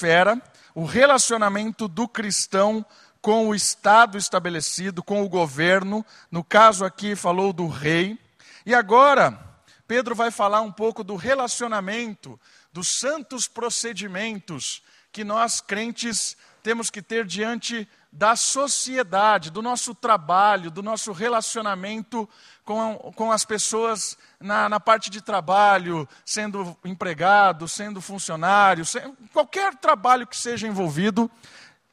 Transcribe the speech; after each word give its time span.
esfera, 0.00 0.40
o 0.74 0.84
relacionamento 0.86 1.86
do 1.86 2.08
cristão 2.08 2.84
com 3.20 3.48
o 3.48 3.54
Estado 3.54 4.16
estabelecido, 4.16 5.02
com 5.02 5.22
o 5.22 5.28
governo. 5.28 6.04
No 6.30 6.42
caso 6.42 6.86
aqui, 6.86 7.14
falou 7.14 7.52
do 7.52 7.66
rei. 7.66 8.18
E 8.64 8.74
agora, 8.74 9.38
Pedro 9.86 10.14
vai 10.14 10.30
falar 10.30 10.62
um 10.62 10.72
pouco 10.72 11.04
do 11.04 11.16
relacionamento, 11.16 12.40
dos 12.72 12.88
santos 12.88 13.46
procedimentos 13.46 14.82
que 15.12 15.22
nós 15.22 15.60
crentes 15.60 16.34
temos 16.62 16.88
que 16.88 17.02
ter 17.02 17.26
diante 17.26 17.86
da 18.12 18.34
sociedade, 18.34 19.50
do 19.50 19.62
nosso 19.62 19.94
trabalho, 19.94 20.70
do 20.70 20.82
nosso 20.82 21.12
relacionamento 21.12 22.28
com, 22.64 23.12
com 23.14 23.30
as 23.30 23.44
pessoas 23.44 24.18
na, 24.40 24.68
na 24.68 24.80
parte 24.80 25.10
de 25.10 25.20
trabalho, 25.20 26.08
sendo 26.24 26.76
empregado, 26.84 27.68
sendo 27.68 28.00
funcionário, 28.00 28.84
qualquer 29.32 29.76
trabalho 29.76 30.26
que 30.26 30.36
seja 30.36 30.66
envolvido, 30.66 31.30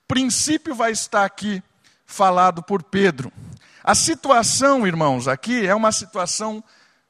princípio 0.08 0.73
vai 0.73 0.92
estar 0.92 1.23
aqui 1.23 1.62
falado 2.06 2.64
por 2.64 2.81
Pedro. 2.81 3.31
A 3.84 3.94
situação, 3.94 4.88
irmãos, 4.88 5.28
aqui 5.28 5.68
é 5.68 5.76
uma 5.76 5.92
situação 5.92 6.64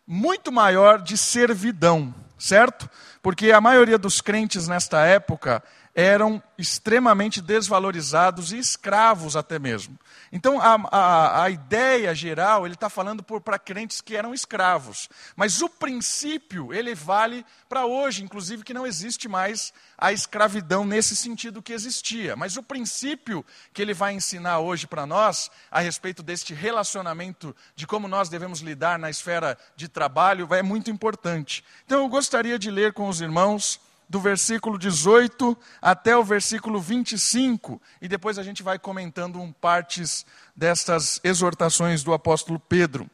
muito 0.05 0.51
maior 0.51 1.01
de 1.01 1.17
servidão, 1.17 2.13
certo? 2.37 2.89
Porque 3.21 3.51
a 3.51 3.61
maioria 3.61 3.97
dos 3.97 4.21
crentes 4.21 4.67
nesta 4.67 5.05
época 5.05 5.63
eram 5.97 6.43
extremamente 6.59 7.41
desvalorizados 7.41 8.51
e 8.51 8.59
escravos 8.59 9.35
até 9.35 9.57
mesmo. 9.57 9.97
Então, 10.31 10.61
a, 10.61 10.75
a, 10.91 11.43
a 11.45 11.49
ideia 11.49 12.13
geral, 12.13 12.67
ele 12.67 12.75
está 12.75 12.87
falando 12.87 13.23
para 13.23 13.57
crentes 13.57 13.99
que 13.99 14.15
eram 14.15 14.31
escravos. 14.31 15.09
Mas 15.35 15.59
o 15.59 15.67
princípio, 15.67 16.71
ele 16.71 16.93
vale 16.93 17.43
para 17.67 17.87
hoje, 17.87 18.23
inclusive 18.23 18.63
que 18.63 18.75
não 18.75 18.85
existe 18.85 19.27
mais 19.27 19.73
a 19.97 20.13
escravidão 20.13 20.85
nesse 20.85 21.15
sentido 21.15 21.63
que 21.63 21.73
existia. 21.73 22.35
Mas 22.35 22.57
o 22.57 22.63
princípio 22.63 23.43
que 23.73 23.81
ele 23.81 23.95
vai 23.95 24.13
ensinar 24.13 24.59
hoje 24.59 24.85
para 24.85 25.07
nós, 25.07 25.49
a 25.71 25.79
respeito 25.79 26.21
deste 26.21 26.53
relacionamento, 26.53 27.55
de 27.75 27.87
como 27.87 28.07
nós 28.07 28.29
devemos 28.29 28.59
lidar 28.59 28.99
na 28.99 29.09
esfera 29.09 29.57
de 29.75 29.87
trabalho, 29.87 30.47
é 30.53 30.61
muito 30.61 30.91
importante. 30.91 31.65
Então, 31.87 32.03
eu 32.03 32.07
gostaria 32.07 32.59
de 32.59 32.69
ler 32.69 32.93
com 32.93 33.09
os 33.09 33.19
irmãos 33.19 33.86
do 34.09 34.19
versículo 34.19 34.77
18 34.77 35.57
até 35.81 36.15
o 36.15 36.23
versículo 36.23 36.79
25, 36.79 37.81
e 38.01 38.07
depois 38.07 38.37
a 38.37 38.43
gente 38.43 38.63
vai 38.63 38.79
comentando 38.79 39.39
um 39.39 39.51
partes 39.51 40.25
destas 40.55 41.19
exortações 41.23 42.03
do 42.03 42.13
apóstolo 42.13 42.59
Pedro. 42.59 43.09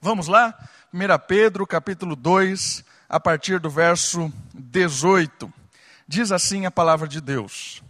Vamos 0.00 0.28
lá? 0.28 0.54
1 0.92 0.98
Pedro, 1.26 1.66
capítulo 1.66 2.14
2, 2.14 2.84
a 3.08 3.18
partir 3.18 3.58
do 3.58 3.68
verso 3.68 4.32
18. 4.54 5.52
Diz 6.06 6.30
assim 6.30 6.66
a 6.66 6.70
palavra 6.70 7.08
de 7.08 7.20
Deus: 7.20 7.82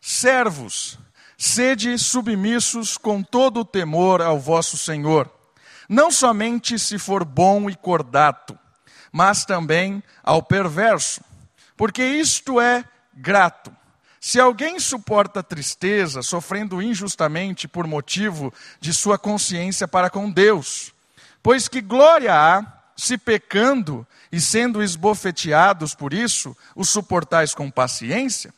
Servos, 0.00 0.98
sede 1.36 1.98
submissos 1.98 2.96
com 2.96 3.22
todo 3.22 3.60
o 3.60 3.64
temor 3.64 4.22
ao 4.22 4.38
vosso 4.38 4.78
Senhor, 4.78 5.30
não 5.88 6.10
somente 6.10 6.78
se 6.78 6.98
for 6.98 7.24
bom 7.24 7.68
e 7.68 7.76
cordato, 7.76 8.58
mas 9.12 9.44
também 9.44 10.02
ao 10.22 10.42
perverso 10.42 11.20
porque 11.76 12.04
isto 12.04 12.60
é 12.60 12.84
grato. 13.14 13.74
Se 14.20 14.40
alguém 14.40 14.80
suporta 14.80 15.42
tristeza, 15.42 16.22
sofrendo 16.22 16.82
injustamente 16.82 17.68
por 17.68 17.86
motivo 17.86 18.52
de 18.80 18.92
sua 18.92 19.18
consciência 19.18 19.86
para 19.86 20.10
com 20.10 20.30
Deus, 20.30 20.92
pois 21.42 21.68
que 21.68 21.80
glória 21.80 22.34
há 22.34 22.66
se 22.96 23.18
pecando 23.18 24.06
e 24.32 24.40
sendo 24.40 24.82
esbofeteados 24.82 25.94
por 25.94 26.12
isso, 26.12 26.56
o 26.74 26.84
suportais 26.84 27.54
com 27.54 27.70
paciência? 27.70 28.52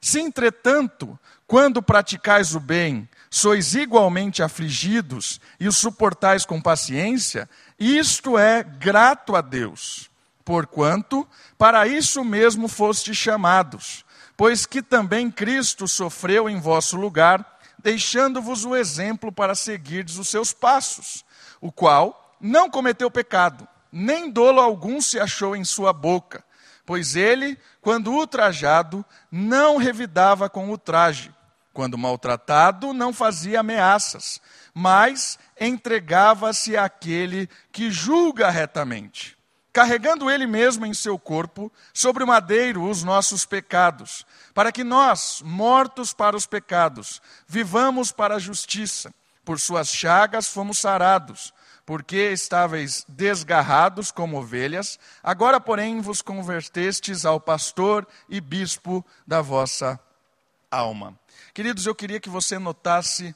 Se, 0.00 0.18
entretanto, 0.18 1.16
quando 1.46 1.82
praticais 1.82 2.56
o 2.56 2.60
bem, 2.60 3.08
sois 3.30 3.74
igualmente 3.74 4.42
afligidos 4.42 5.40
e 5.60 5.68
o 5.68 5.72
suportais 5.72 6.44
com 6.44 6.60
paciência, 6.60 7.48
isto 7.78 8.36
é 8.36 8.64
grato 8.64 9.36
a 9.36 9.40
Deus 9.40 10.10
porquanto 10.44 11.26
para 11.56 11.86
isso 11.86 12.24
mesmo 12.24 12.68
foste 12.68 13.14
chamados, 13.14 14.04
pois 14.36 14.66
que 14.66 14.82
também 14.82 15.30
Cristo 15.30 15.86
sofreu 15.86 16.48
em 16.48 16.60
vosso 16.60 16.96
lugar, 16.96 17.58
deixando-vos 17.78 18.64
o 18.64 18.76
exemplo 18.76 19.32
para 19.32 19.54
seguirdes 19.54 20.18
os 20.18 20.28
seus 20.28 20.52
passos, 20.52 21.24
o 21.60 21.70
qual 21.70 22.36
não 22.40 22.68
cometeu 22.68 23.10
pecado, 23.10 23.66
nem 23.90 24.30
dolo 24.30 24.60
algum 24.60 25.00
se 25.00 25.18
achou 25.18 25.54
em 25.54 25.64
sua 25.64 25.92
boca, 25.92 26.44
pois 26.84 27.14
ele, 27.14 27.58
quando 27.80 28.12
ultrajado, 28.12 29.04
não 29.30 29.76
revidava 29.76 30.48
com 30.48 30.70
o 30.70 30.78
traje, 30.78 31.32
quando 31.72 31.96
maltratado, 31.96 32.92
não 32.92 33.12
fazia 33.12 33.60
ameaças, 33.60 34.40
mas 34.74 35.38
entregava-se 35.58 36.76
àquele 36.76 37.48
que 37.70 37.90
julga 37.90 38.50
retamente 38.50 39.36
carregando 39.72 40.30
ele 40.30 40.46
mesmo 40.46 40.84
em 40.84 40.92
seu 40.92 41.18
corpo, 41.18 41.72
sobre 41.94 42.22
o 42.22 42.26
madeiro, 42.26 42.82
os 42.82 43.02
nossos 43.02 43.46
pecados, 43.46 44.26
para 44.52 44.70
que 44.70 44.84
nós, 44.84 45.40
mortos 45.44 46.12
para 46.12 46.36
os 46.36 46.46
pecados, 46.46 47.22
vivamos 47.46 48.12
para 48.12 48.36
a 48.36 48.38
justiça. 48.38 49.12
Por 49.44 49.58
suas 49.58 49.88
chagas 49.88 50.48
fomos 50.48 50.78
sarados, 50.78 51.52
porque 51.84 52.30
estáveis 52.30 53.04
desgarrados 53.08 54.12
como 54.12 54.38
ovelhas, 54.38 55.00
agora, 55.22 55.58
porém, 55.58 56.00
vos 56.00 56.22
convertestes 56.22 57.24
ao 57.24 57.40
pastor 57.40 58.06
e 58.28 58.40
bispo 58.40 59.04
da 59.26 59.40
vossa 59.40 59.98
alma. 60.70 61.18
Queridos, 61.52 61.86
eu 61.86 61.94
queria 61.94 62.20
que 62.20 62.30
você 62.30 62.58
notasse 62.58 63.34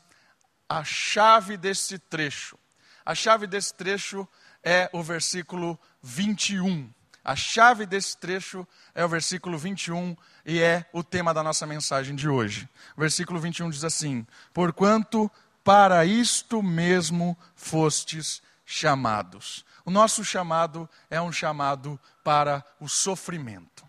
a 0.68 0.84
chave 0.84 1.56
desse 1.56 1.98
trecho. 1.98 2.56
A 3.04 3.14
chave 3.14 3.46
desse 3.46 3.74
trecho 3.74 4.26
é 4.66 4.90
o 4.92 5.00
versículo 5.00 5.78
21. 6.02 6.90
A 7.24 7.36
chave 7.36 7.86
desse 7.86 8.16
trecho 8.16 8.66
é 8.96 9.04
o 9.04 9.08
versículo 9.08 9.56
21 9.56 10.16
e 10.44 10.60
é 10.60 10.84
o 10.92 11.04
tema 11.04 11.32
da 11.32 11.40
nossa 11.40 11.64
mensagem 11.68 12.16
de 12.16 12.28
hoje. 12.28 12.68
O 12.96 13.00
versículo 13.00 13.38
21 13.38 13.70
diz 13.70 13.84
assim: 13.84 14.26
Porquanto 14.52 15.30
para 15.62 16.04
isto 16.04 16.64
mesmo 16.64 17.38
fostes 17.54 18.42
chamados. 18.64 19.64
O 19.84 19.90
nosso 19.90 20.24
chamado 20.24 20.90
é 21.08 21.22
um 21.22 21.30
chamado 21.30 21.98
para 22.24 22.64
o 22.80 22.88
sofrimento. 22.88 23.85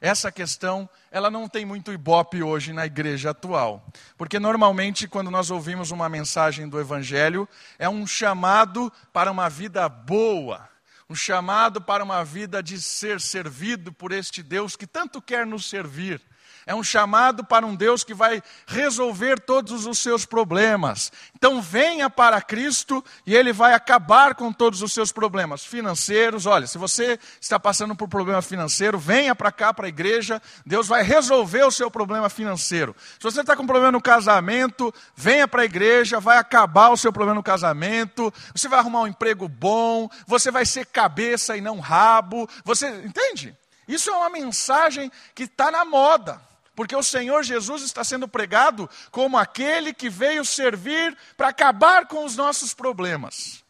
Essa 0.00 0.30
questão, 0.30 0.88
ela 1.10 1.30
não 1.30 1.48
tem 1.48 1.64
muito 1.64 1.92
ibope 1.92 2.42
hoje 2.42 2.72
na 2.72 2.86
igreja 2.86 3.30
atual. 3.30 3.84
Porque 4.16 4.38
normalmente, 4.38 5.08
quando 5.08 5.30
nós 5.30 5.50
ouvimos 5.50 5.90
uma 5.90 6.08
mensagem 6.08 6.68
do 6.68 6.80
Evangelho, 6.80 7.48
é 7.78 7.88
um 7.88 8.06
chamado 8.06 8.92
para 9.12 9.30
uma 9.30 9.48
vida 9.48 9.88
boa 9.88 10.68
um 11.10 11.14
chamado 11.14 11.80
para 11.80 12.04
uma 12.04 12.22
vida 12.22 12.62
de 12.62 12.80
ser 12.80 13.20
servido 13.20 13.90
por 13.90 14.12
este 14.12 14.42
Deus 14.42 14.76
que 14.76 14.86
tanto 14.86 15.22
quer 15.22 15.46
nos 15.46 15.68
servir. 15.68 16.20
É 16.68 16.74
um 16.74 16.84
chamado 16.84 17.42
para 17.42 17.64
um 17.64 17.74
Deus 17.74 18.04
que 18.04 18.12
vai 18.12 18.42
resolver 18.66 19.40
todos 19.40 19.86
os 19.86 19.98
seus 20.00 20.26
problemas. 20.26 21.10
Então 21.34 21.62
venha 21.62 22.10
para 22.10 22.42
Cristo 22.42 23.02
e 23.26 23.34
Ele 23.34 23.54
vai 23.54 23.72
acabar 23.72 24.34
com 24.34 24.52
todos 24.52 24.82
os 24.82 24.92
seus 24.92 25.10
problemas 25.10 25.64
financeiros. 25.64 26.44
Olha, 26.44 26.66
se 26.66 26.76
você 26.76 27.18
está 27.40 27.58
passando 27.58 27.96
por 27.96 28.06
problema 28.06 28.42
financeiro, 28.42 28.98
venha 28.98 29.34
para 29.34 29.50
cá, 29.50 29.72
para 29.72 29.86
a 29.86 29.88
igreja. 29.88 30.42
Deus 30.66 30.86
vai 30.86 31.02
resolver 31.02 31.62
o 31.62 31.70
seu 31.70 31.90
problema 31.90 32.28
financeiro. 32.28 32.94
Se 33.18 33.22
você 33.22 33.40
está 33.40 33.56
com 33.56 33.64
problema 33.64 33.92
no 33.92 34.02
casamento, 34.02 34.92
venha 35.16 35.48
para 35.48 35.62
a 35.62 35.64
igreja, 35.64 36.20
vai 36.20 36.36
acabar 36.36 36.90
o 36.90 36.98
seu 36.98 37.10
problema 37.10 37.36
no 37.36 37.42
casamento. 37.42 38.30
Você 38.54 38.68
vai 38.68 38.78
arrumar 38.78 39.00
um 39.00 39.06
emprego 39.06 39.48
bom. 39.48 40.06
Você 40.26 40.50
vai 40.50 40.66
ser 40.66 40.84
cabeça 40.84 41.56
e 41.56 41.62
não 41.62 41.80
rabo. 41.80 42.46
Você 42.62 42.88
entende? 43.06 43.56
Isso 43.88 44.10
é 44.10 44.12
uma 44.14 44.28
mensagem 44.28 45.10
que 45.34 45.44
está 45.44 45.70
na 45.70 45.82
moda 45.82 46.46
porque 46.78 46.94
o 46.94 47.02
Senhor 47.02 47.42
Jesus 47.42 47.82
está 47.82 48.04
sendo 48.04 48.28
pregado 48.28 48.88
como 49.10 49.36
aquele 49.36 49.92
que 49.92 50.08
veio 50.08 50.44
servir 50.44 51.18
para 51.36 51.48
acabar 51.48 52.06
com 52.06 52.24
os 52.24 52.36
nossos 52.36 52.72
problemas. 52.72 53.64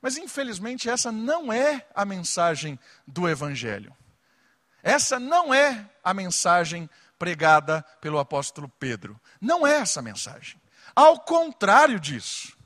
Mas 0.00 0.16
infelizmente 0.16 0.88
essa 0.88 1.10
não 1.10 1.52
é 1.52 1.84
a 1.92 2.04
mensagem 2.04 2.78
do 3.04 3.28
Evangelho. 3.28 3.92
Essa 4.80 5.18
não 5.18 5.52
é 5.52 5.90
a 6.04 6.14
mensagem 6.14 6.88
pregada 7.18 7.84
pelo 8.00 8.20
apóstolo 8.20 8.68
Pedro. 8.78 9.20
Não 9.40 9.66
é 9.66 9.78
essa 9.78 9.98
a 9.98 10.04
mensagem. 10.04 10.56
Ao 10.94 11.18
contrário 11.18 11.98
disso, 11.98 12.56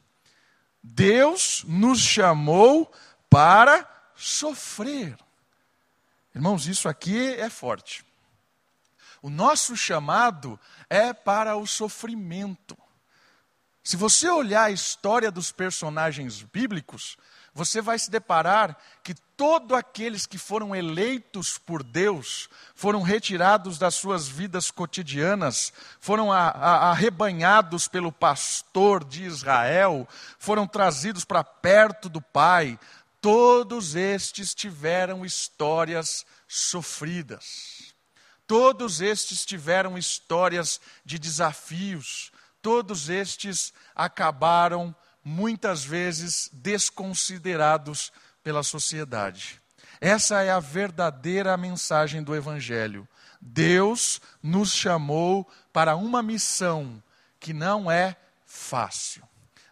Deus 0.82 1.64
nos 1.66 2.00
chamou 2.00 2.92
para 3.30 3.88
sofrer. 4.14 5.16
Irmãos, 6.34 6.66
isso 6.66 6.86
aqui 6.86 7.32
é 7.36 7.48
forte. 7.48 8.05
O 9.26 9.28
nosso 9.28 9.76
chamado 9.76 10.56
é 10.88 11.12
para 11.12 11.56
o 11.56 11.66
sofrimento. 11.66 12.78
Se 13.82 13.96
você 13.96 14.28
olhar 14.28 14.66
a 14.66 14.70
história 14.70 15.32
dos 15.32 15.50
personagens 15.50 16.42
bíblicos, 16.42 17.16
você 17.52 17.80
vai 17.80 17.98
se 17.98 18.08
deparar 18.08 18.78
que 19.02 19.14
todos 19.36 19.76
aqueles 19.76 20.26
que 20.26 20.38
foram 20.38 20.76
eleitos 20.76 21.58
por 21.58 21.82
Deus, 21.82 22.48
foram 22.72 23.02
retirados 23.02 23.78
das 23.78 23.96
suas 23.96 24.28
vidas 24.28 24.70
cotidianas, 24.70 25.72
foram 25.98 26.30
arrebanhados 26.30 27.88
pelo 27.88 28.12
pastor 28.12 29.02
de 29.02 29.24
Israel, 29.24 30.06
foram 30.38 30.68
trazidos 30.68 31.24
para 31.24 31.42
perto 31.42 32.08
do 32.08 32.22
Pai, 32.22 32.78
todos 33.20 33.96
estes 33.96 34.54
tiveram 34.54 35.26
histórias 35.26 36.24
sofridas. 36.46 37.75
Todos 38.46 39.00
estes 39.00 39.44
tiveram 39.44 39.98
histórias 39.98 40.80
de 41.04 41.18
desafios, 41.18 42.30
todos 42.62 43.08
estes 43.08 43.72
acabaram 43.94 44.94
muitas 45.24 45.84
vezes 45.84 46.48
desconsiderados 46.52 48.12
pela 48.44 48.62
sociedade. 48.62 49.60
Essa 50.00 50.42
é 50.42 50.50
a 50.50 50.60
verdadeira 50.60 51.56
mensagem 51.56 52.22
do 52.22 52.36
Evangelho. 52.36 53.08
Deus 53.40 54.20
nos 54.42 54.72
chamou 54.72 55.48
para 55.72 55.96
uma 55.96 56.22
missão 56.22 57.02
que 57.40 57.52
não 57.52 57.90
é 57.90 58.16
fácil. 58.44 59.22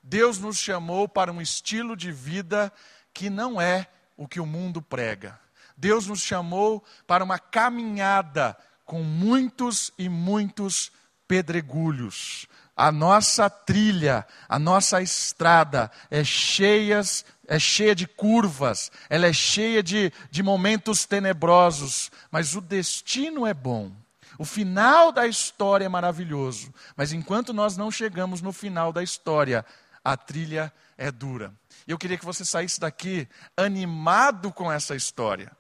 Deus 0.03 0.38
nos 0.38 0.59
chamou 0.59 1.09
para 1.09 1.32
um 1.32 1.41
estilo 1.41 1.97
de 1.97 2.11
vida 2.11 2.73
que 3.12 3.31
não 3.31 3.61
é 3.61 3.87
o 4.17 4.26
que 4.26 4.41
o 4.41 4.47
mundo 4.47 4.82
prega. 4.82 5.38
Deus 5.76 6.06
nos 6.06 6.21
chamou 6.21 6.85
para 7.06 7.25
uma 7.25 7.38
caminhada 7.38 8.56
com 8.85 9.03
muitos 9.03 9.91
e 9.99 10.09
muitos 10.09 10.93
pedregulhos, 11.26 12.47
a 12.76 12.91
nossa 12.91 13.49
trilha, 13.49 14.26
a 14.49 14.59
nossa 14.59 15.00
estrada 15.00 15.91
é 16.11 16.25
cheias, 16.25 17.25
é 17.47 17.59
cheia 17.59 17.94
de 17.94 18.06
curvas, 18.06 18.91
ela 19.09 19.26
é 19.26 19.32
cheia 19.32 19.82
de, 19.82 20.12
de 20.31 20.43
momentos 20.43 21.05
tenebrosos, 21.05 22.11
mas 22.31 22.56
o 22.56 22.61
destino 22.61 23.47
é 23.47 23.55
bom. 23.55 23.93
O 24.37 24.44
final 24.44 25.12
da 25.12 25.26
história 25.26 25.85
é 25.85 25.88
maravilhoso, 25.88 26.75
mas 26.97 27.12
enquanto 27.12 27.53
nós 27.53 27.76
não 27.76 27.93
chegamos 27.93 28.43
no 28.43 28.53
final 28.53 28.93
da 28.93 29.05
história, 29.05 29.65
a 30.05 30.17
trilha 30.17 30.73
é 30.99 31.12
dura. 31.12 31.55
Eu 31.87 31.97
queria 31.97 32.19
que 32.19 32.25
você 32.25 32.44
saísse 32.44 32.81
daqui 32.81 33.29
animado 33.56 34.53
com 34.53 34.71
essa 34.71 34.97
história. 34.97 35.53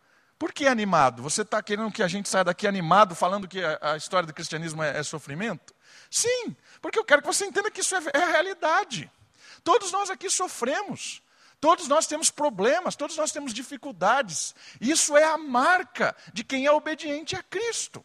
Por 0.44 0.52
que 0.52 0.66
animado? 0.66 1.22
Você 1.22 1.40
está 1.40 1.62
querendo 1.62 1.90
que 1.90 2.02
a 2.02 2.06
gente 2.06 2.28
saia 2.28 2.44
daqui 2.44 2.66
animado, 2.66 3.14
falando 3.14 3.48
que 3.48 3.62
a, 3.80 3.96
história 3.96 4.26
do 4.26 4.34
cristianismo 4.34 4.82
é, 4.82 4.98
é 4.98 5.02
sofrimento? 5.02 5.74
Sim, 6.10 6.54
porque 6.82 6.98
eu 6.98 7.04
quero 7.04 7.22
que 7.22 7.26
você 7.26 7.46
entenda 7.46 7.70
que 7.70 7.80
isso 7.80 7.96
é, 7.96 8.02
é 8.12 8.22
a 8.24 8.26
realidade. 8.26 9.10
Todos 9.64 9.90
nós 9.90 10.10
aqui 10.10 10.28
sofremos. 10.28 11.22
Todos 11.58 11.88
nós 11.88 12.06
temos 12.06 12.30
problemas, 12.30 12.94
todos 12.94 13.16
nós 13.16 13.32
temos 13.32 13.54
dificuldades. 13.54 14.54
Isso 14.78 15.16
é 15.16 15.24
a 15.24 15.38
marca 15.38 16.14
de 16.30 16.44
quem 16.44 16.66
é 16.66 16.70
obediente 16.70 17.34
a 17.34 17.42
Cristo. 17.42 18.04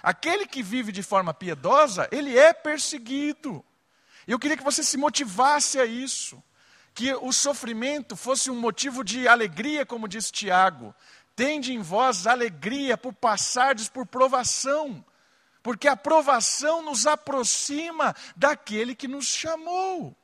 Aquele 0.00 0.46
que 0.46 0.62
vive 0.62 0.92
de 0.92 1.02
forma 1.02 1.34
piedosa, 1.34 2.08
ele 2.12 2.38
é 2.38 2.52
perseguido. 2.52 3.64
Eu 4.24 4.38
queria 4.38 4.56
que 4.56 4.62
você 4.62 4.84
se 4.84 4.96
motivasse 4.96 5.80
a 5.80 5.84
isso. 5.84 6.40
Que 6.94 7.12
o 7.14 7.32
sofrimento 7.32 8.14
fosse 8.14 8.50
um 8.50 8.60
motivo 8.60 9.02
de 9.02 9.26
alegria, 9.26 9.84
como 9.84 10.06
diz 10.06 10.30
Tiago. 10.30 10.94
Tende 11.34 11.72
em 11.72 11.80
vós 11.80 12.26
alegria 12.26 12.96
por 12.96 13.12
passardes 13.12 13.88
por 13.88 14.06
provação 14.06 15.04
porque 15.62 15.86
a 15.86 15.92
aprovação 15.92 16.82
nos 16.82 17.06
aproxima 17.06 18.14
daquele 18.34 18.94
que 18.94 19.06
nos 19.06 19.26
chamou. 19.26 20.16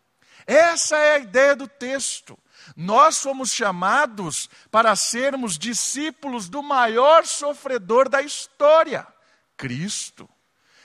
Essa 0.47 0.97
é 0.97 1.15
a 1.15 1.19
ideia 1.19 1.55
do 1.55 1.69
texto. 1.69 2.39
Nós 2.77 3.19
fomos 3.19 3.53
chamados 3.53 4.49
para 4.71 4.97
sermos 4.97 5.57
discípulos 5.57 6.49
do 6.49 6.63
maior 6.63 7.25
sofredor 7.25 8.09
da 8.09 8.21
história, 8.21 9.07
Cristo. 9.57 10.29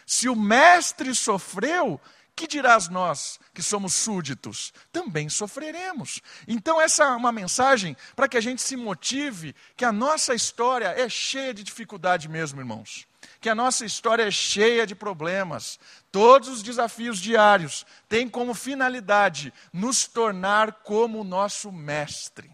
Se 0.05 0.29
o 0.29 0.35
Mestre 0.35 1.15
sofreu, 1.15 1.99
que 2.35 2.47
dirás 2.47 2.89
nós 2.89 3.39
que 3.53 3.61
somos 3.61 3.93
súditos? 3.93 4.73
Também 4.91 5.29
sofreremos. 5.29 6.21
Então, 6.47 6.81
essa 6.81 7.03
é 7.03 7.09
uma 7.09 7.31
mensagem 7.31 7.95
para 8.15 8.27
que 8.27 8.37
a 8.37 8.41
gente 8.41 8.61
se 8.61 8.75
motive 8.75 9.55
que 9.77 9.85
a 9.85 9.91
nossa 9.91 10.33
história 10.33 10.87
é 10.87 11.07
cheia 11.07 11.53
de 11.53 11.63
dificuldade 11.63 12.27
mesmo, 12.27 12.59
irmãos 12.59 13.07
que 13.39 13.49
a 13.49 13.55
nossa 13.55 13.85
história 13.85 14.23
é 14.23 14.31
cheia 14.31 14.87
de 14.87 14.95
problemas. 14.95 15.79
Todos 16.11 16.47
os 16.47 16.63
desafios 16.63 17.19
diários 17.19 17.85
têm 18.07 18.29
como 18.29 18.53
finalidade 18.53 19.53
nos 19.71 20.07
tornar 20.07 20.71
como 20.83 21.19
o 21.19 21.23
nosso 21.25 21.71
mestre. 21.71 22.49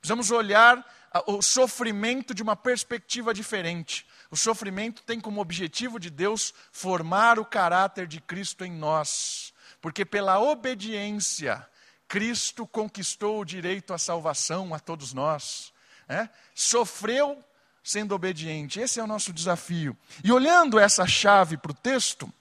Precisamos 0.00 0.30
olhar 0.30 0.84
o 1.26 1.40
sofrimento 1.40 2.34
de 2.34 2.42
uma 2.42 2.54
perspectiva 2.54 3.32
diferente. 3.32 4.06
O 4.30 4.36
sofrimento 4.36 5.02
tem 5.02 5.20
como 5.20 5.40
objetivo 5.40 5.98
de 5.98 6.10
Deus 6.10 6.52
formar 6.70 7.38
o 7.38 7.44
caráter 7.44 8.06
de 8.06 8.20
Cristo 8.20 8.64
em 8.64 8.72
nós. 8.72 9.54
Porque 9.80 10.04
pela 10.04 10.38
obediência, 10.38 11.66
Cristo 12.06 12.66
conquistou 12.66 13.40
o 13.40 13.44
direito 13.44 13.94
à 13.94 13.98
salvação 13.98 14.74
a 14.74 14.78
todos 14.78 15.12
nós. 15.12 15.72
É? 16.08 16.28
Sofreu 16.54 17.42
sendo 17.82 18.14
obediente. 18.14 18.80
Esse 18.80 19.00
é 19.00 19.02
o 19.02 19.06
nosso 19.06 19.32
desafio. 19.32 19.96
E 20.22 20.30
olhando 20.30 20.78
essa 20.78 21.06
chave 21.06 21.56
para 21.56 21.70
o 21.70 21.74
texto, 21.74 22.32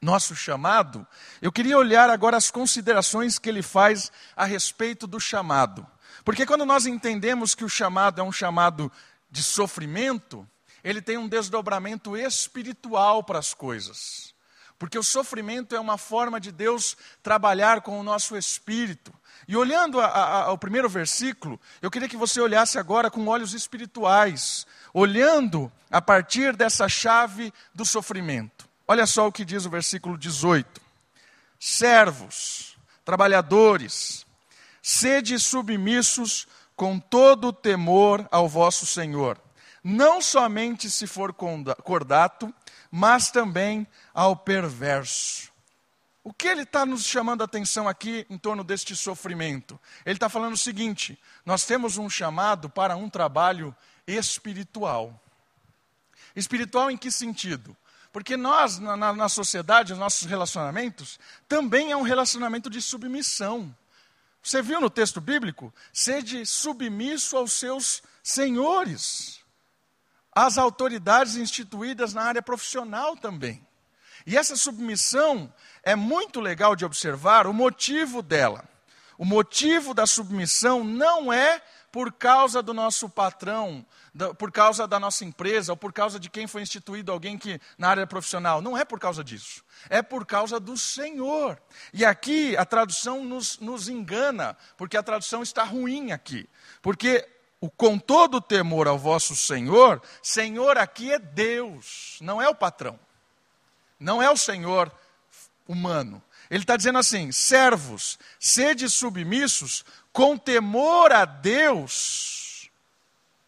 nosso 0.00 0.34
chamado, 0.34 1.06
eu 1.42 1.50
queria 1.50 1.76
olhar 1.76 2.08
agora 2.08 2.36
as 2.36 2.50
considerações 2.50 3.38
que 3.38 3.48
ele 3.48 3.62
faz 3.62 4.12
a 4.36 4.44
respeito 4.44 5.06
do 5.06 5.18
chamado. 5.18 5.86
Porque 6.24 6.46
quando 6.46 6.64
nós 6.64 6.86
entendemos 6.86 7.54
que 7.54 7.64
o 7.64 7.68
chamado 7.68 8.20
é 8.20 8.24
um 8.24 8.32
chamado 8.32 8.90
de 9.30 9.42
sofrimento, 9.42 10.48
ele 10.88 11.02
tem 11.02 11.18
um 11.18 11.28
desdobramento 11.28 12.16
espiritual 12.16 13.22
para 13.22 13.38
as 13.38 13.52
coisas. 13.52 14.32
Porque 14.78 14.98
o 14.98 15.02
sofrimento 15.02 15.76
é 15.76 15.80
uma 15.80 15.98
forma 15.98 16.40
de 16.40 16.50
Deus 16.50 16.96
trabalhar 17.22 17.82
com 17.82 18.00
o 18.00 18.02
nosso 18.02 18.34
espírito. 18.34 19.12
E 19.46 19.54
olhando 19.54 20.00
a, 20.00 20.06
a, 20.06 20.42
ao 20.44 20.56
primeiro 20.56 20.88
versículo, 20.88 21.60
eu 21.82 21.90
queria 21.90 22.08
que 22.08 22.16
você 22.16 22.40
olhasse 22.40 22.78
agora 22.78 23.10
com 23.10 23.26
olhos 23.26 23.52
espirituais, 23.52 24.66
olhando 24.94 25.70
a 25.90 26.00
partir 26.00 26.56
dessa 26.56 26.88
chave 26.88 27.52
do 27.74 27.84
sofrimento. 27.84 28.66
Olha 28.86 29.04
só 29.04 29.26
o 29.26 29.32
que 29.32 29.44
diz 29.44 29.66
o 29.66 29.70
versículo 29.70 30.16
18: 30.16 30.80
Servos, 31.60 32.78
trabalhadores, 33.04 34.24
sede 34.80 35.38
submissos 35.38 36.48
com 36.74 36.98
todo 36.98 37.48
o 37.48 37.52
temor 37.52 38.26
ao 38.30 38.48
vosso 38.48 38.86
Senhor, 38.86 39.38
não 39.82 40.20
somente 40.20 40.90
se 40.90 41.06
for 41.06 41.32
cordato, 41.32 42.52
mas 42.90 43.30
também 43.30 43.86
ao 44.12 44.36
perverso. 44.36 45.50
O 46.22 46.32
que 46.32 46.46
ele 46.46 46.62
está 46.62 46.84
nos 46.84 47.04
chamando 47.06 47.40
a 47.40 47.46
atenção 47.46 47.88
aqui 47.88 48.26
em 48.28 48.36
torno 48.36 48.62
deste 48.62 48.94
sofrimento? 48.94 49.80
Ele 50.04 50.16
está 50.16 50.28
falando 50.28 50.52
o 50.54 50.58
seguinte: 50.58 51.18
nós 51.44 51.64
temos 51.64 51.96
um 51.96 52.10
chamado 52.10 52.68
para 52.68 52.96
um 52.96 53.08
trabalho 53.08 53.74
espiritual. 54.06 55.18
Espiritual 56.36 56.90
em 56.90 56.96
que 56.96 57.10
sentido? 57.10 57.74
Porque 58.12 58.36
nós, 58.36 58.78
na, 58.78 58.96
na 58.96 59.28
sociedade, 59.28 59.92
os 59.92 59.98
nossos 59.98 60.26
relacionamentos, 60.26 61.18
também 61.48 61.92
é 61.92 61.96
um 61.96 62.02
relacionamento 62.02 62.68
de 62.68 62.82
submissão. 62.82 63.74
Você 64.42 64.62
viu 64.62 64.80
no 64.80 64.90
texto 64.90 65.20
bíblico? 65.20 65.72
Sede 65.92 66.44
submisso 66.46 67.36
aos 67.36 67.52
seus 67.52 68.02
senhores, 68.22 69.37
às 70.46 70.56
autoridades 70.56 71.34
instituídas 71.34 72.14
na 72.14 72.22
área 72.22 72.40
profissional 72.40 73.16
também. 73.16 73.60
E 74.24 74.36
essa 74.36 74.54
submissão 74.54 75.52
é 75.82 75.96
muito 75.96 76.40
legal 76.40 76.76
de 76.76 76.84
observar 76.84 77.46
o 77.46 77.52
motivo 77.52 78.22
dela. 78.22 78.64
O 79.16 79.24
motivo 79.24 79.92
da 79.92 80.06
submissão 80.06 80.84
não 80.84 81.32
é 81.32 81.60
por 81.90 82.12
causa 82.12 82.62
do 82.62 82.72
nosso 82.72 83.08
patrão, 83.08 83.84
por 84.38 84.52
causa 84.52 84.86
da 84.86 85.00
nossa 85.00 85.24
empresa, 85.24 85.72
ou 85.72 85.76
por 85.76 85.92
causa 85.92 86.20
de 86.20 86.30
quem 86.30 86.46
foi 86.46 86.62
instituído 86.62 87.10
alguém 87.10 87.36
que 87.36 87.60
na 87.76 87.88
área 87.88 88.06
profissional. 88.06 88.62
Não 88.62 88.78
é 88.78 88.84
por 88.84 89.00
causa 89.00 89.24
disso. 89.24 89.64
É 89.90 90.02
por 90.02 90.24
causa 90.24 90.60
do 90.60 90.76
Senhor. 90.76 91.60
E 91.92 92.04
aqui 92.04 92.56
a 92.56 92.64
tradução 92.64 93.24
nos, 93.24 93.58
nos 93.58 93.88
engana, 93.88 94.56
porque 94.76 94.96
a 94.96 95.02
tradução 95.02 95.42
está 95.42 95.64
ruim 95.64 96.12
aqui. 96.12 96.48
Porque 96.80 97.26
o 97.60 97.68
com 97.68 97.98
todo 97.98 98.40
temor 98.40 98.86
ao 98.86 98.98
vosso 98.98 99.34
Senhor, 99.34 100.00
Senhor 100.22 100.78
aqui 100.78 101.12
é 101.12 101.18
Deus, 101.18 102.18
não 102.20 102.40
é 102.40 102.48
o 102.48 102.54
patrão. 102.54 102.98
Não 103.98 104.22
é 104.22 104.30
o 104.30 104.36
Senhor 104.36 104.92
humano. 105.66 106.22
Ele 106.48 106.62
está 106.62 106.76
dizendo 106.76 106.98
assim: 106.98 107.32
servos, 107.32 108.18
sede 108.38 108.88
submissos 108.88 109.84
com 110.12 110.38
temor 110.38 111.12
a 111.12 111.24
Deus, 111.24 112.70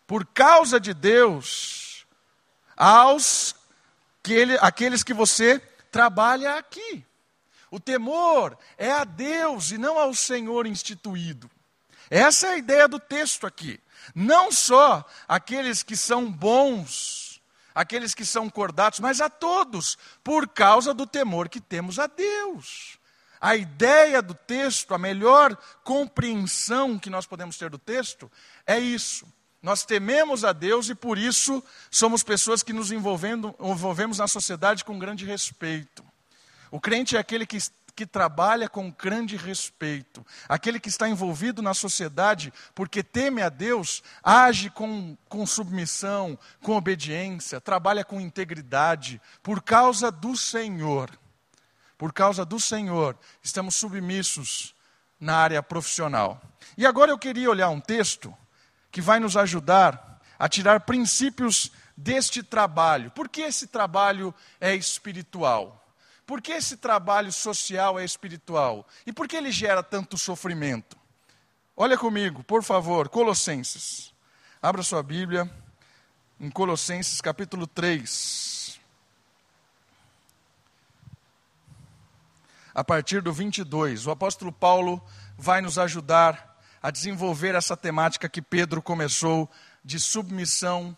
por 0.07 0.27
causa 0.27 0.81
de 0.81 0.93
Deus, 0.93 2.05
aos 2.77 3.55
que 4.23 4.33
ele, 4.33 4.59
aqueles 4.61 5.03
que 5.03 5.15
você 5.15 5.59
trabalha 5.91 6.57
aqui. 6.57 7.05
O 7.71 7.79
temor 7.79 8.59
é 8.77 8.91
a 8.91 9.05
Deus 9.05 9.71
e 9.71 9.79
não 9.79 9.99
ao 9.99 10.13
Senhor 10.13 10.67
instituído. 10.67 11.49
Essa 12.11 12.49
é 12.49 12.51
a 12.51 12.59
ideia 12.59 12.89
do 12.89 12.99
texto 12.99 13.47
aqui. 13.47 13.81
Não 14.15 14.51
só 14.51 15.05
aqueles 15.29 15.83
que 15.83 15.97
são 15.97 16.31
bons, 16.31 17.41
aqueles 17.75 18.15
que 18.15 18.25
são 18.25 18.49
cordatos, 18.51 19.01
mas 19.01 19.21
a 19.21 19.29
todos, 19.31 19.97
por 20.23 20.49
causa 20.49 20.93
do 20.93 21.07
temor 21.07 21.49
que 21.49 21.61
temos 21.61 21.99
a 21.99 22.07
Deus. 22.07 22.99
A 23.41 23.57
ideia 23.57 24.21
do 24.21 24.35
texto, 24.35 24.93
a 24.93 24.99
melhor 24.99 25.57
compreensão 25.83 26.99
que 26.99 27.09
nós 27.09 27.27
podemos 27.27 27.57
ter 27.57 27.71
do 27.71 27.79
texto 27.79 28.31
é 28.67 28.79
isso. 28.79 29.27
Nós 29.63 29.85
tememos 29.85 30.45
a 30.45 30.53
Deus 30.53 30.89
e 30.89 30.95
por 30.95 31.19
isso 31.19 31.63
somos 31.91 32.23
pessoas 32.23 32.63
que 32.63 32.73
nos 32.73 32.91
envolvemos 32.91 34.19
na 34.19 34.27
sociedade 34.27 34.85
com 34.85 34.99
grande 34.99 35.25
respeito. 35.25 36.05
O 36.71 36.81
crente 36.81 37.17
é 37.17 37.19
aquele 37.19 37.45
que, 37.45 37.59
que 38.01 38.07
trabalha 38.07 38.67
com 38.67 38.91
grande 38.91 39.37
respeito, 39.37 40.25
aquele 40.49 40.81
que 40.81 40.89
está 40.89 41.07
envolvido 41.07 41.61
na 41.61 41.75
sociedade 41.75 42.51
porque 42.75 43.03
teme 43.03 43.43
a 43.43 43.51
Deus, 43.51 44.03
age 44.25 44.71
com, 44.71 45.19
com 45.29 45.47
submissão, 45.47 46.39
com 46.63 46.75
obediência, 46.79 47.61
trabalha 47.61 48.03
com 48.03 48.19
integridade, 48.19 49.21
por 49.43 49.63
causa 49.63 50.11
do 50.11 50.35
Senhor. 50.35 51.11
Por 51.99 52.11
causa 52.11 52.43
do 52.43 52.59
Senhor, 52.59 53.19
estamos 53.43 53.77
submissos 53.77 54.75
na 55.21 55.37
área 55.37 55.63
profissional. 55.63 56.41
E 56.79 56.87
agora 56.87 57.11
eu 57.11 57.19
queria 57.19 57.51
olhar 57.51 57.69
um 57.69 57.83
texto 57.83 58.35
que 58.91 59.03
vai 59.03 59.21
nos 59.21 59.37
ajudar 59.37 60.23
a 60.39 60.49
tirar 60.49 60.81
princípios 60.81 61.71
deste 61.95 62.43
trabalho. 62.43 63.11
Por 63.11 63.29
que 63.29 63.43
esse 63.43 63.67
trabalho 63.67 64.35
é 64.59 64.75
espiritual? 64.75 65.80
Por 66.31 66.41
que 66.41 66.53
esse 66.53 66.77
trabalho 66.77 67.33
social 67.33 67.99
é 67.99 68.05
espiritual? 68.05 68.87
E 69.05 69.13
por 69.13 69.27
que 69.27 69.35
ele 69.35 69.51
gera 69.51 69.83
tanto 69.83 70.17
sofrimento? 70.17 70.97
Olha 71.77 71.99
comigo, 71.99 72.45
por 72.45 72.63
favor, 72.63 73.09
Colossenses. 73.09 74.15
Abra 74.63 74.85
sua 74.85 75.03
Bíblia 75.03 75.51
em 76.39 76.49
Colossenses 76.49 77.21
capítulo 77.21 77.67
3. 77.67 78.79
A 82.73 82.85
partir 82.85 83.21
do 83.21 83.33
22, 83.33 84.07
o 84.07 84.13
apóstolo 84.13 84.53
Paulo 84.53 85.05
vai 85.37 85.61
nos 85.61 85.81
ajudar 85.81 86.63
a 86.81 86.93
desenvolver 86.93 87.57
essa 87.57 87.77
temática 87.77 88.29
que 88.29 88.41
Pedro 88.41 88.81
começou 88.81 89.51
de 89.85 89.99
submissão 89.99 90.97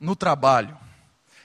no 0.00 0.16
trabalho. 0.16 0.74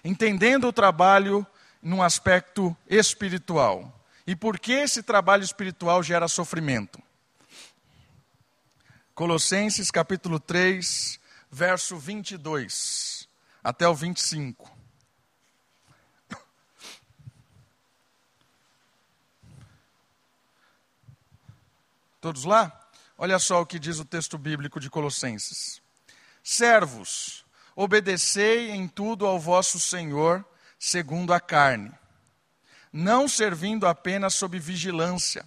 Entendendo 0.06 0.70
o 0.70 0.72
trabalho 0.72 1.46
num 1.86 2.02
aspecto 2.02 2.76
espiritual. 2.90 4.04
E 4.26 4.36
por 4.36 4.58
que 4.60 4.72
esse 4.72 5.04
trabalho 5.04 5.44
espiritual 5.44 6.02
gera 6.02 6.28
sofrimento? 6.28 7.00
Colossenses 9.14 9.92
capítulo 9.92 10.40
3, 10.40 11.20
verso 11.52 11.96
22 11.96 13.30
até 13.64 13.88
o 13.88 13.94
25. 13.94 14.76
Todos 22.20 22.46
lá? 22.46 22.90
Olha 23.16 23.38
só 23.38 23.62
o 23.62 23.66
que 23.66 23.78
diz 23.78 24.00
o 24.00 24.06
texto 24.06 24.40
bíblico 24.40 24.80
de 24.80 24.90
Colossenses: 24.90 25.80
Servos, 26.44 27.46
obedecei 27.76 28.72
em 28.72 28.88
tudo 28.88 29.28
ao 29.28 29.40
vosso 29.40 29.80
Senhor, 29.80 30.44
segundo 30.86 31.34
a 31.34 31.40
carne, 31.40 31.92
não 32.94 33.28
servindo 33.28 33.88
apenas 33.88 34.36
sob 34.36 34.60
vigilância, 34.60 35.44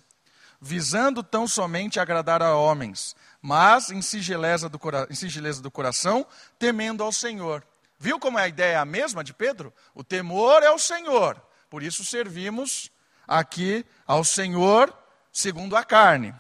visando 0.61 1.23
tão 1.23 1.47
somente 1.47 2.01
agradar 2.01 2.43
a 2.43 2.57
homens, 2.57 3.15
mas 3.41 3.89
em 3.93 4.03
singeleza 4.03 4.69
do, 4.69 4.81
em 5.09 5.15
singeleza 5.15 5.63
do 5.63 5.71
coração, 5.71 6.27
temendo 6.59 7.05
ao 7.05 7.13
Senhor. 7.13 7.65
Viu 8.01 8.19
como 8.19 8.37
a 8.37 8.49
ideia 8.49 8.73
é 8.73 8.77
a 8.79 8.85
mesma 8.85 9.23
de 9.23 9.33
Pedro? 9.33 9.73
O 9.95 10.03
temor 10.03 10.65
é 10.65 10.73
o 10.73 10.79
Senhor, 10.79 11.41
por 11.71 11.85
isso 11.85 12.05
servimos 12.05 12.91
aqui 13.25 13.87
ao 14.09 14.25
Senhor 14.25 14.93
segundo 15.33 15.77
a 15.77 15.85
carne. 15.85 16.35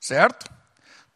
Certo? 0.00 0.52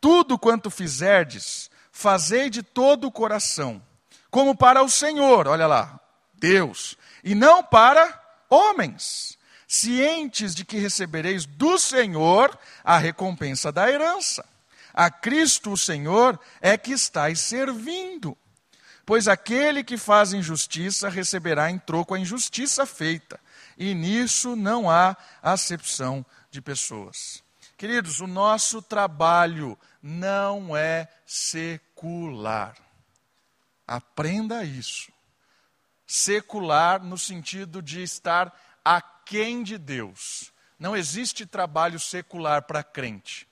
Tudo 0.00 0.38
quanto 0.38 0.70
fizerdes, 0.70 1.72
fazei 1.90 2.48
de 2.48 2.62
todo 2.62 3.08
o 3.08 3.12
coração, 3.12 3.82
como 4.30 4.56
para 4.56 4.80
o 4.80 4.88
Senhor, 4.88 5.48
olha 5.48 5.66
lá, 5.66 5.98
Deus, 6.40 6.96
e 7.22 7.34
não 7.34 7.62
para 7.62 8.20
homens, 8.48 9.38
cientes 9.66 10.54
de 10.54 10.64
que 10.64 10.78
recebereis 10.78 11.46
do 11.46 11.78
Senhor 11.78 12.58
a 12.82 12.98
recompensa 12.98 13.70
da 13.70 13.90
herança. 13.90 14.44
A 14.92 15.10
Cristo 15.10 15.72
o 15.72 15.76
Senhor 15.76 16.38
é 16.60 16.76
que 16.76 16.92
estáis 16.92 17.40
servindo. 17.40 18.36
Pois 19.06 19.28
aquele 19.28 19.82
que 19.82 19.96
faz 19.96 20.32
injustiça 20.32 21.08
receberá 21.08 21.70
em 21.70 21.78
troco 21.78 22.14
a 22.14 22.18
injustiça 22.18 22.84
feita, 22.86 23.40
e 23.76 23.94
nisso 23.94 24.54
não 24.54 24.90
há 24.90 25.16
acepção 25.42 26.24
de 26.50 26.60
pessoas. 26.60 27.42
Queridos, 27.76 28.20
o 28.20 28.26
nosso 28.26 28.82
trabalho 28.82 29.78
não 30.02 30.76
é 30.76 31.08
secular. 31.24 32.76
Aprenda 33.86 34.62
isso. 34.64 35.10
Secular 36.12 37.04
no 37.04 37.16
sentido 37.16 37.80
de 37.80 38.02
estar 38.02 38.52
aquém 38.84 39.62
de 39.62 39.78
Deus. 39.78 40.52
Não 40.76 40.96
existe 40.96 41.46
trabalho 41.46 42.00
secular 42.00 42.62
para 42.62 42.82
crente. 42.82 43.46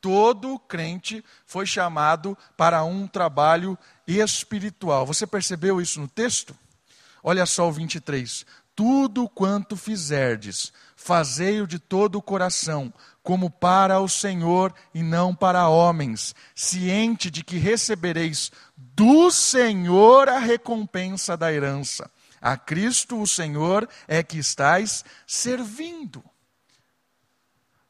Todo 0.00 0.58
crente 0.58 1.22
foi 1.44 1.66
chamado 1.66 2.38
para 2.56 2.82
um 2.84 3.06
trabalho 3.06 3.78
espiritual. 4.06 5.04
Você 5.04 5.26
percebeu 5.26 5.78
isso 5.78 6.00
no 6.00 6.08
texto? 6.08 6.56
Olha 7.22 7.44
só 7.44 7.68
o 7.68 7.72
23. 7.72 8.46
Tudo 8.74 9.28
quanto 9.28 9.76
fizerdes, 9.76 10.72
fazei-o 10.96 11.66
de 11.66 11.78
todo 11.78 12.16
o 12.16 12.22
coração, 12.22 12.90
como 13.22 13.50
para 13.50 14.00
o 14.00 14.08
Senhor 14.08 14.74
e 14.94 15.02
não 15.02 15.34
para 15.34 15.68
homens, 15.68 16.34
ciente 16.54 17.30
de 17.30 17.44
que 17.44 17.58
recebereis 17.58 18.50
do 18.76 19.30
Senhor 19.30 20.28
a 20.28 20.38
recompensa 20.38 21.36
da 21.36 21.52
herança. 21.52 22.10
A 22.40 22.56
Cristo, 22.56 23.20
o 23.20 23.26
Senhor, 23.26 23.88
é 24.08 24.22
que 24.22 24.38
estais 24.38 25.04
servindo. 25.26 26.24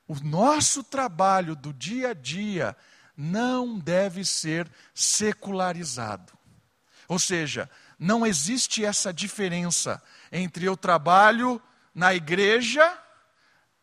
O 0.09 0.17
nosso 0.25 0.83
trabalho 0.83 1.55
do 1.55 1.73
dia 1.73 2.11
a 2.11 2.15
dia 2.15 2.77
não 3.17 3.79
deve 3.79 4.25
ser 4.25 4.69
secularizado. 4.93 6.33
Ou 7.07 7.19
seja, 7.19 7.71
não 7.97 8.27
existe 8.27 8.85
essa 8.85 9.13
diferença 9.13 10.03
entre 10.33 10.69
o 10.69 10.77
trabalho 10.77 11.63
na 11.95 12.15
igreja 12.15 12.99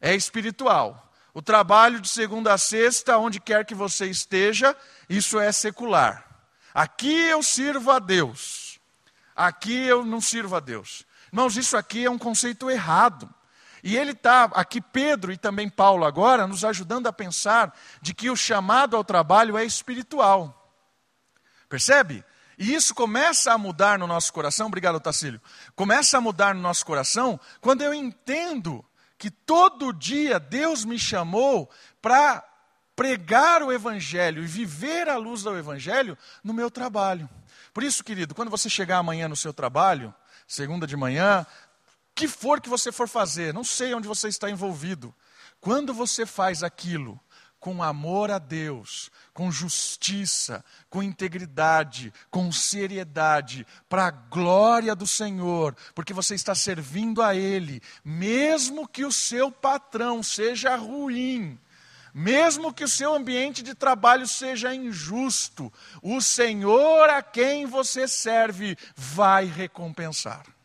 é 0.01 0.15
espiritual 0.15 1.06
o 1.37 1.41
trabalho 1.43 2.01
de 2.01 2.09
segunda 2.09 2.51
a 2.51 2.57
sexta, 2.57 3.19
onde 3.19 3.39
quer 3.39 3.63
que 3.63 3.75
você 3.75 4.07
esteja, 4.07 4.75
isso 5.07 5.39
é 5.39 5.51
secular. 5.51 6.25
Aqui 6.73 7.13
eu 7.13 7.43
sirvo 7.43 7.91
a 7.91 7.99
Deus. 7.99 8.79
Aqui 9.35 9.85
eu 9.85 10.03
não 10.03 10.19
sirvo 10.19 10.55
a 10.55 10.59
Deus. 10.59 11.05
Irmãos, 11.31 11.55
isso 11.55 11.77
aqui 11.77 12.05
é 12.05 12.09
um 12.09 12.17
conceito 12.17 12.71
errado. 12.71 13.31
E 13.83 13.95
ele 13.95 14.13
está, 14.13 14.45
aqui 14.45 14.81
Pedro 14.81 15.31
e 15.31 15.37
também 15.37 15.69
Paulo 15.69 16.05
agora, 16.05 16.47
nos 16.47 16.65
ajudando 16.65 17.05
a 17.05 17.13
pensar 17.13 17.71
de 18.01 18.15
que 18.15 18.31
o 18.31 18.35
chamado 18.35 18.97
ao 18.97 19.03
trabalho 19.03 19.55
é 19.59 19.63
espiritual. 19.63 20.73
Percebe? 21.69 22.25
E 22.57 22.73
isso 22.73 22.95
começa 22.95 23.53
a 23.53 23.59
mudar 23.59 23.99
no 23.99 24.07
nosso 24.07 24.33
coração, 24.33 24.65
obrigado, 24.65 24.99
Tacílio. 24.99 25.39
Começa 25.75 26.17
a 26.17 26.21
mudar 26.21 26.55
no 26.55 26.61
nosso 26.61 26.83
coração 26.83 27.39
quando 27.61 27.83
eu 27.83 27.93
entendo 27.93 28.83
que 29.17 29.31
todo 29.31 29.93
dia 29.93 30.39
Deus 30.39 30.85
me 30.85 30.99
chamou 30.99 31.69
para 32.01 32.43
pregar 32.95 33.61
o 33.61 33.71
Evangelho 33.71 34.43
e 34.43 34.47
viver 34.47 35.07
a 35.07 35.17
luz 35.17 35.43
do 35.43 35.57
Evangelho 35.57 36.17
no 36.43 36.53
meu 36.53 36.69
trabalho. 36.71 37.29
Por 37.73 37.83
isso, 37.83 38.03
querido, 38.03 38.33
quando 38.33 38.49
você 38.49 38.69
chegar 38.69 38.97
amanhã 38.97 39.27
no 39.27 39.35
seu 39.35 39.53
trabalho, 39.53 40.13
segunda 40.47 40.87
de 40.87 40.97
manhã, 40.97 41.45
que 42.15 42.27
for 42.27 42.59
que 42.59 42.69
você 42.69 42.91
for 42.91 43.07
fazer, 43.07 43.53
não 43.53 43.63
sei 43.63 43.93
onde 43.93 44.07
você 44.07 44.27
está 44.27 44.49
envolvido, 44.49 45.13
quando 45.61 45.93
você 45.93 46.25
faz 46.25 46.63
aquilo 46.63 47.19
com 47.59 47.81
amor 47.81 48.31
a 48.31 48.39
Deus, 48.39 49.09
com 49.33 49.51
justiça, 49.51 50.63
com 50.89 51.01
integridade, 51.01 52.13
com 52.29 52.51
seriedade, 52.51 53.65
para 53.89 54.07
a 54.07 54.11
glória 54.11 54.95
do 54.95 55.07
Senhor, 55.07 55.75
porque 55.93 56.13
você 56.13 56.35
está 56.35 56.53
servindo 56.55 57.21
a 57.21 57.35
Ele, 57.35 57.81
mesmo 58.03 58.87
que 58.87 59.05
o 59.05 59.11
seu 59.11 59.51
patrão 59.51 60.21
seja 60.21 60.75
ruim, 60.75 61.59
mesmo 62.13 62.73
que 62.73 62.83
o 62.83 62.87
seu 62.87 63.13
ambiente 63.13 63.61
de 63.61 63.75
trabalho 63.75 64.27
seja 64.27 64.73
injusto, 64.73 65.71
o 66.01 66.19
Senhor 66.21 67.09
a 67.09 67.21
quem 67.21 67.65
você 67.65 68.07
serve 68.07 68.77
vai 68.95 69.45
recompensar. 69.45 70.56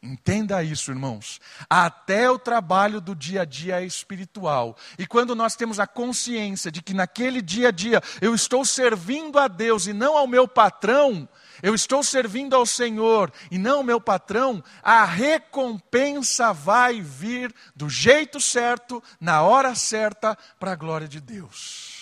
Entenda 0.00 0.62
isso, 0.62 0.92
irmãos. 0.92 1.40
Até 1.68 2.30
o 2.30 2.38
trabalho 2.38 3.00
do 3.00 3.16
dia 3.16 3.42
a 3.42 3.44
dia 3.44 3.80
é 3.82 3.84
espiritual. 3.84 4.76
E 4.96 5.04
quando 5.04 5.34
nós 5.34 5.56
temos 5.56 5.80
a 5.80 5.88
consciência 5.88 6.70
de 6.70 6.80
que 6.80 6.94
naquele 6.94 7.42
dia 7.42 7.68
a 7.68 7.72
dia 7.72 8.00
eu 8.20 8.32
estou 8.32 8.64
servindo 8.64 9.40
a 9.40 9.48
Deus 9.48 9.88
e 9.88 9.92
não 9.92 10.16
ao 10.16 10.28
meu 10.28 10.46
patrão, 10.46 11.28
eu 11.60 11.74
estou 11.74 12.04
servindo 12.04 12.54
ao 12.54 12.64
Senhor 12.64 13.32
e 13.50 13.58
não 13.58 13.78
ao 13.78 13.82
meu 13.82 14.00
patrão, 14.00 14.62
a 14.84 15.04
recompensa 15.04 16.52
vai 16.52 17.00
vir 17.00 17.52
do 17.74 17.90
jeito 17.90 18.40
certo, 18.40 19.02
na 19.20 19.42
hora 19.42 19.74
certa, 19.74 20.38
para 20.60 20.72
a 20.72 20.76
glória 20.76 21.08
de 21.08 21.20
Deus. 21.20 21.98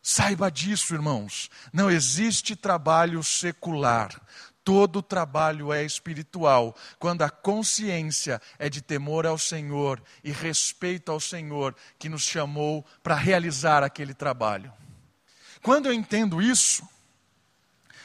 Saiba 0.00 0.50
disso, 0.50 0.94
irmãos. 0.94 1.48
Não 1.72 1.90
existe 1.90 2.56
trabalho 2.56 3.22
secular. 3.22 4.20
Todo 4.64 5.02
trabalho 5.02 5.72
é 5.72 5.82
espiritual, 5.82 6.76
quando 6.98 7.22
a 7.22 7.30
consciência 7.30 8.40
é 8.58 8.68
de 8.68 8.80
temor 8.80 9.26
ao 9.26 9.36
Senhor 9.36 10.00
e 10.22 10.30
respeito 10.30 11.10
ao 11.10 11.18
Senhor 11.18 11.74
que 11.98 12.08
nos 12.08 12.22
chamou 12.22 12.86
para 13.02 13.16
realizar 13.16 13.82
aquele 13.82 14.14
trabalho. 14.14 14.72
Quando 15.62 15.86
eu 15.86 15.92
entendo 15.92 16.40
isso, 16.40 16.88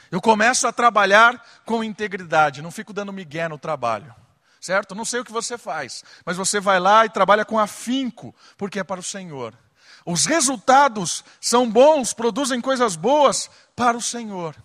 eu 0.10 0.20
começo 0.20 0.68
a 0.68 0.72
trabalhar 0.72 1.44
com 1.64 1.84
integridade, 1.84 2.62
não 2.62 2.72
fico 2.72 2.92
dando 2.92 3.14
migué 3.14 3.48
no 3.48 3.60
trabalho. 3.60 4.14
Certo? 4.60 4.96
Não 4.96 5.06
sei 5.06 5.20
o 5.20 5.26
que 5.26 5.32
você 5.32 5.58
faz, 5.60 6.04
mas 6.26 6.36
você 6.36 6.60
vai 6.60 6.80
lá 6.80 7.06
e 7.06 7.10
trabalha 7.10 7.46
com 7.46 7.60
afinco, 7.60 8.34
porque 8.58 8.80
é 8.80 8.84
para 8.84 9.00
o 9.00 9.04
Senhor. 9.04 9.56
Os 10.04 10.26
resultados 10.26 11.24
são 11.40 11.70
bons, 11.70 12.14
produzem 12.14 12.60
coisas 12.60 12.96
boas 12.96 13.50
para 13.76 13.96
o 13.96 14.02
Senhor 14.02 14.56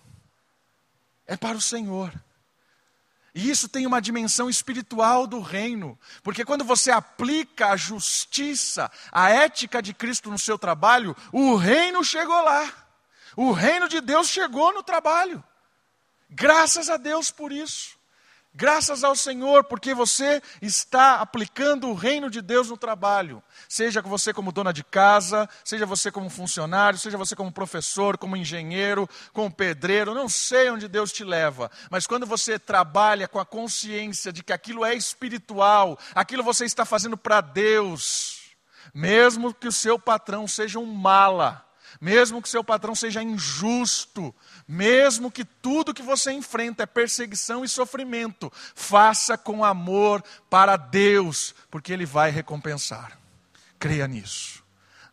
é 1.25 1.37
para 1.37 1.57
o 1.57 1.61
Senhor. 1.61 2.13
E 3.35 3.49
isso 3.49 3.67
tem 3.67 3.87
uma 3.87 4.01
dimensão 4.01 4.47
espiritual 4.47 5.25
do 5.25 5.39
reino, 5.39 5.97
porque 6.21 6.45
quando 6.45 6.63
você 6.63 6.91
aplica 6.91 7.69
a 7.69 7.77
justiça, 7.77 8.91
a 9.11 9.29
ética 9.29 9.81
de 9.81 9.93
Cristo 9.93 10.29
no 10.29 10.37
seu 10.37 10.57
trabalho, 10.57 11.15
o 11.31 11.55
reino 11.55 12.03
chegou 12.03 12.39
lá. 12.43 12.71
O 13.35 13.51
reino 13.51 13.89
de 13.89 13.99
Deus 14.01 14.29
chegou 14.29 14.71
no 14.71 14.83
trabalho. 14.83 15.43
Graças 16.29 16.89
a 16.89 16.97
Deus 16.97 17.31
por 17.31 17.51
isso. 17.51 17.97
Graças 18.55 19.03
ao 19.03 19.15
Senhor, 19.15 19.63
porque 19.63 19.95
você 19.95 20.39
está 20.61 21.15
aplicando 21.15 21.87
o 21.87 21.95
reino 21.95 22.29
de 22.29 22.39
Deus 22.39 22.69
no 22.69 22.77
trabalho. 22.77 23.41
Seja 23.67 23.99
você 23.99 24.31
como 24.31 24.51
dona 24.51 24.71
de 24.71 24.83
casa, 24.83 25.49
seja 25.65 25.87
você 25.87 26.11
como 26.11 26.29
funcionário, 26.29 26.99
seja 26.99 27.17
você 27.17 27.35
como 27.35 27.51
professor, 27.51 28.15
como 28.15 28.37
engenheiro, 28.37 29.09
como 29.33 29.51
pedreiro, 29.51 30.13
não 30.13 30.29
sei 30.29 30.69
onde 30.69 30.87
Deus 30.87 31.11
te 31.11 31.23
leva, 31.23 31.71
mas 31.89 32.05
quando 32.05 32.27
você 32.27 32.59
trabalha 32.59 33.27
com 33.27 33.39
a 33.39 33.45
consciência 33.45 34.31
de 34.31 34.43
que 34.43 34.53
aquilo 34.53 34.85
é 34.85 34.93
espiritual, 34.93 35.97
aquilo 36.13 36.43
você 36.43 36.63
está 36.63 36.85
fazendo 36.85 37.17
para 37.17 37.41
Deus, 37.41 38.51
mesmo 38.93 39.51
que 39.51 39.67
o 39.67 39.71
seu 39.71 39.97
patrão 39.97 40.47
seja 40.47 40.77
um 40.77 40.85
mala, 40.85 41.65
mesmo 41.99 42.41
que 42.41 42.49
seu 42.49 42.63
patrão 42.63 42.93
seja 42.93 43.23
injusto, 43.23 44.33
mesmo 44.67 45.31
que 45.31 45.43
tudo 45.43 45.93
que 45.93 46.01
você 46.01 46.31
enfrenta 46.31 46.83
é 46.83 46.85
perseguição 46.85 47.63
e 47.63 47.69
sofrimento, 47.69 48.51
faça 48.73 49.37
com 49.37 49.63
amor 49.63 50.23
para 50.49 50.77
Deus, 50.77 51.53
porque 51.69 51.91
Ele 51.91 52.05
vai 52.05 52.31
recompensar. 52.31 53.17
Creia 53.77 54.07
nisso. 54.07 54.63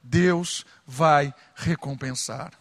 Deus 0.03 0.65
vai 0.87 1.35
recompensar. 1.55 2.53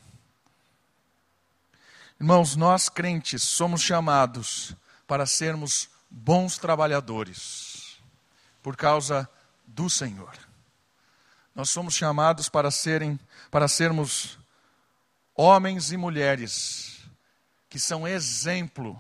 Irmãos, 2.20 2.56
nós 2.56 2.90
crentes 2.90 3.44
somos 3.44 3.82
chamados 3.82 4.76
para 5.08 5.26
sermos 5.26 5.90
bons 6.10 6.58
trabalhadores, 6.58 7.98
por 8.62 8.76
causa 8.76 9.30
do 9.66 9.90
Senhor. 9.90 10.34
Nós 11.54 11.70
somos 11.70 11.94
chamados 11.94 12.50
para 12.50 12.72
serem, 12.72 13.20
para 13.52 13.68
sermos 13.68 14.39
homens 15.40 15.94
e 15.94 15.96
mulheres 15.96 17.00
que 17.70 17.80
são 17.80 18.06
exemplo 18.06 19.00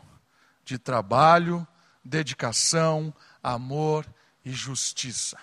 de 0.63 0.77
trabalho, 0.77 1.67
dedicação, 2.01 3.13
amor 3.43 4.07
e 4.45 4.51
justiça. 4.53 5.37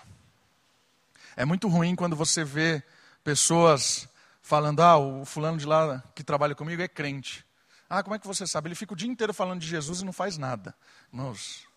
É 1.36 1.44
muito 1.44 1.68
ruim 1.68 1.94
quando 1.94 2.16
você 2.16 2.42
vê 2.42 2.82
pessoas 3.22 4.08
falando: 4.40 4.80
ah, 4.80 4.96
o 4.96 5.26
fulano 5.26 5.58
de 5.58 5.66
lá 5.66 6.02
que 6.14 6.24
trabalha 6.24 6.54
comigo 6.54 6.80
é 6.80 6.88
crente. 6.88 7.44
Ah, 7.90 8.02
como 8.02 8.16
é 8.16 8.18
que 8.18 8.26
você 8.26 8.46
sabe? 8.46 8.68
Ele 8.68 8.74
fica 8.74 8.94
o 8.94 8.96
dia 8.96 9.10
inteiro 9.10 9.34
falando 9.34 9.60
de 9.60 9.68
Jesus 9.68 10.00
e 10.00 10.04
não 10.04 10.14
faz 10.14 10.38
nada. 10.38 10.74
Irmãos, 11.12 11.68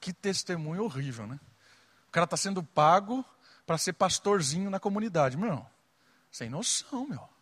que 0.00 0.12
testemunho 0.12 0.82
horrível, 0.82 1.24
né? 1.24 1.38
O 2.08 2.10
cara 2.10 2.24
está 2.24 2.36
sendo 2.36 2.64
pago 2.64 3.24
para 3.64 3.78
ser 3.78 3.92
pastorzinho 3.92 4.70
na 4.70 4.80
comunidade. 4.80 5.36
Meu, 5.36 5.64
sem 6.32 6.50
noção, 6.50 7.06
meu. 7.06 7.35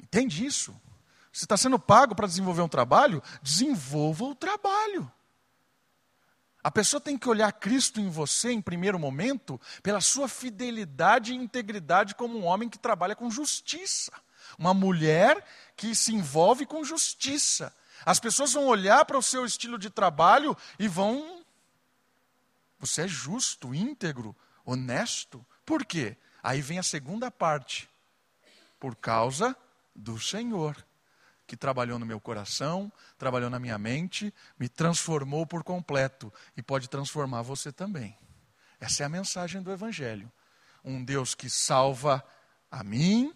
Entende 0.00 0.44
isso? 0.44 0.74
Você 1.32 1.44
está 1.44 1.56
sendo 1.56 1.78
pago 1.78 2.14
para 2.14 2.26
desenvolver 2.26 2.62
um 2.62 2.68
trabalho? 2.68 3.22
Desenvolva 3.42 4.24
o 4.24 4.34
trabalho. 4.34 5.10
A 6.64 6.70
pessoa 6.70 7.00
tem 7.00 7.16
que 7.16 7.28
olhar 7.28 7.52
Cristo 7.52 8.00
em 8.00 8.08
você, 8.08 8.50
em 8.50 8.60
primeiro 8.60 8.98
momento, 8.98 9.60
pela 9.82 10.00
sua 10.00 10.28
fidelidade 10.28 11.32
e 11.32 11.36
integridade 11.36 12.14
como 12.14 12.38
um 12.38 12.44
homem 12.44 12.68
que 12.68 12.78
trabalha 12.78 13.14
com 13.14 13.30
justiça. 13.30 14.10
Uma 14.58 14.74
mulher 14.74 15.44
que 15.76 15.94
se 15.94 16.14
envolve 16.14 16.66
com 16.66 16.82
justiça. 16.82 17.72
As 18.04 18.18
pessoas 18.18 18.52
vão 18.52 18.66
olhar 18.66 19.04
para 19.04 19.18
o 19.18 19.22
seu 19.22 19.44
estilo 19.44 19.78
de 19.78 19.90
trabalho 19.90 20.56
e 20.78 20.88
vão. 20.88 21.44
Você 22.80 23.02
é 23.02 23.08
justo, 23.08 23.74
íntegro, 23.74 24.34
honesto. 24.64 25.44
Por 25.64 25.84
quê? 25.84 26.16
Aí 26.42 26.60
vem 26.62 26.78
a 26.78 26.82
segunda 26.82 27.30
parte. 27.30 27.88
Por 28.80 28.96
causa 28.96 29.56
do 29.96 30.20
Senhor, 30.20 30.76
que 31.46 31.56
trabalhou 31.56 31.98
no 31.98 32.06
meu 32.06 32.20
coração, 32.20 32.92
trabalhou 33.16 33.48
na 33.48 33.58
minha 33.58 33.78
mente, 33.78 34.34
me 34.58 34.68
transformou 34.68 35.46
por 35.46 35.62
completo 35.64 36.32
e 36.56 36.62
pode 36.62 36.88
transformar 36.88 37.42
você 37.42 37.72
também. 37.72 38.16
Essa 38.80 39.04
é 39.04 39.06
a 39.06 39.08
mensagem 39.08 39.62
do 39.62 39.72
Evangelho. 39.72 40.30
Um 40.84 41.02
Deus 41.02 41.34
que 41.34 41.48
salva 41.48 42.24
a 42.70 42.84
mim, 42.84 43.32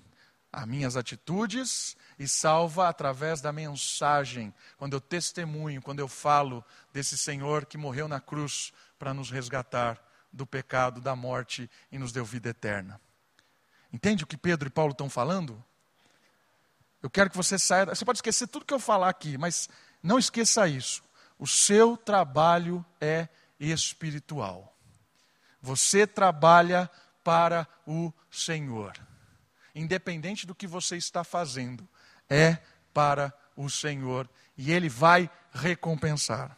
as 0.52 0.66
minhas 0.66 0.96
atitudes 0.96 1.96
e 2.18 2.26
salva 2.26 2.88
através 2.88 3.40
da 3.40 3.52
mensagem, 3.52 4.52
quando 4.76 4.94
eu 4.94 5.00
testemunho, 5.00 5.80
quando 5.80 6.00
eu 6.00 6.08
falo 6.08 6.64
desse 6.92 7.16
Senhor 7.16 7.64
que 7.64 7.78
morreu 7.78 8.08
na 8.08 8.20
cruz 8.20 8.72
para 8.98 9.14
nos 9.14 9.30
resgatar 9.30 9.98
do 10.32 10.46
pecado, 10.46 11.00
da 11.00 11.16
morte 11.16 11.70
e 11.90 11.98
nos 11.98 12.12
deu 12.12 12.24
vida 12.24 12.50
eterna. 12.50 13.00
Entende 13.92 14.24
o 14.24 14.26
que 14.26 14.36
Pedro 14.36 14.68
e 14.68 14.70
Paulo 14.70 14.92
estão 14.92 15.08
falando? 15.08 15.64
Eu 17.02 17.08
quero 17.10 17.30
que 17.30 17.36
você 17.36 17.58
saia. 17.58 17.86
Você 17.86 18.04
pode 18.04 18.18
esquecer 18.18 18.46
tudo 18.46 18.64
que 18.64 18.74
eu 18.74 18.78
falar 18.78 19.08
aqui, 19.08 19.38
mas 19.38 19.68
não 20.02 20.18
esqueça 20.18 20.68
isso. 20.68 21.02
O 21.38 21.46
seu 21.46 21.96
trabalho 21.96 22.84
é 23.00 23.28
espiritual. 23.58 24.76
Você 25.60 26.06
trabalha 26.06 26.90
para 27.24 27.66
o 27.86 28.12
Senhor. 28.30 28.92
Independente 29.74 30.46
do 30.46 30.54
que 30.54 30.66
você 30.66 30.96
está 30.96 31.22
fazendo, 31.22 31.88
é 32.28 32.58
para 32.92 33.32
o 33.56 33.70
Senhor 33.70 34.28
e 34.56 34.72
Ele 34.72 34.88
vai 34.88 35.30
recompensar. 35.52 36.56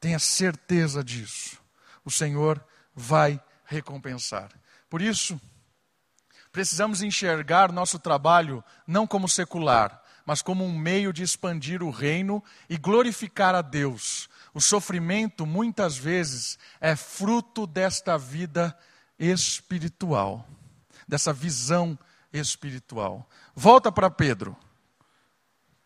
Tenha 0.00 0.18
certeza 0.18 1.02
disso. 1.02 1.60
O 2.04 2.10
Senhor 2.10 2.64
vai 2.94 3.40
recompensar. 3.64 4.50
Por 4.88 5.00
isso, 5.00 5.40
Precisamos 6.52 7.00
enxergar 7.00 7.72
nosso 7.72 7.98
trabalho 7.98 8.62
não 8.86 9.06
como 9.06 9.26
secular, 9.26 10.02
mas 10.26 10.42
como 10.42 10.64
um 10.64 10.78
meio 10.78 11.10
de 11.10 11.22
expandir 11.22 11.82
o 11.82 11.90
reino 11.90 12.44
e 12.68 12.76
glorificar 12.76 13.54
a 13.54 13.62
Deus. 13.62 14.28
O 14.52 14.60
sofrimento, 14.60 15.46
muitas 15.46 15.96
vezes, 15.96 16.58
é 16.78 16.94
fruto 16.94 17.66
desta 17.66 18.18
vida 18.18 18.76
espiritual, 19.18 20.46
dessa 21.08 21.32
visão 21.32 21.98
espiritual. 22.30 23.26
Volta 23.54 23.90
para 23.90 24.10
Pedro. 24.10 24.54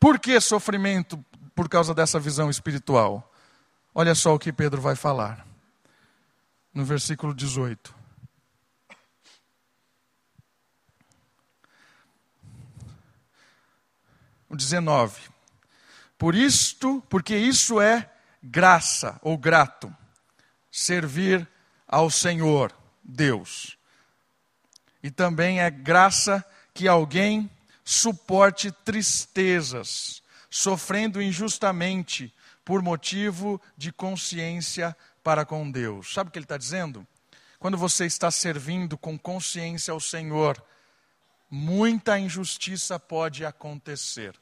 Por 0.01 0.19
que 0.19 0.41
sofrimento 0.41 1.25
por 1.55 1.69
causa 1.69 1.95
dessa 1.95 2.19
visão 2.19 2.51
espiritual? 2.51 3.33
Olha 3.95 4.17
só 4.17 4.35
o 4.35 4.39
que 4.39 4.53
Pedro 4.53 4.81
vai 4.81 4.97
falar. 4.97 5.47
No 6.75 6.85
versículo 6.85 7.33
18. 7.33 7.95
o 7.95 7.97
19. 14.55 15.21
Por 16.19 16.35
isto, 16.35 17.03
porque 17.09 17.37
isso 17.37 17.81
é 17.81 18.11
graça 18.43 19.19
ou 19.23 19.37
grato, 19.37 19.95
servir 20.71 21.47
ao 21.87 22.11
Senhor, 22.11 22.73
Deus. 23.03 23.77
E 25.03 25.11
também 25.11 25.61
é 25.61 25.71
graça 25.71 26.45
que 26.73 26.89
alguém 26.89 27.51
suporte 27.85 28.71
tristezas, 28.85 30.23
sofrendo 30.51 31.23
injustamente 31.23 32.35
por 32.65 32.83
motivo 32.83 33.61
de 33.77 33.93
consciência 33.93 34.97
para 35.23 35.45
com 35.45 35.71
Deus. 35.71 36.13
Sabe 36.13 36.29
o 36.29 36.33
que 36.33 36.39
ele 36.39 36.45
está 36.45 36.57
dizendo? 36.57 37.07
Quando 37.59 37.79
você 37.79 38.07
está 38.07 38.31
servindo 38.31 38.99
com 38.99 39.19
consciência 39.19 39.93
ao 39.93 40.01
Senhor, 40.01 40.63
muita 41.57 42.19
injustiça 42.19 43.01
pode 43.01 43.45
acontecer. 43.45 44.39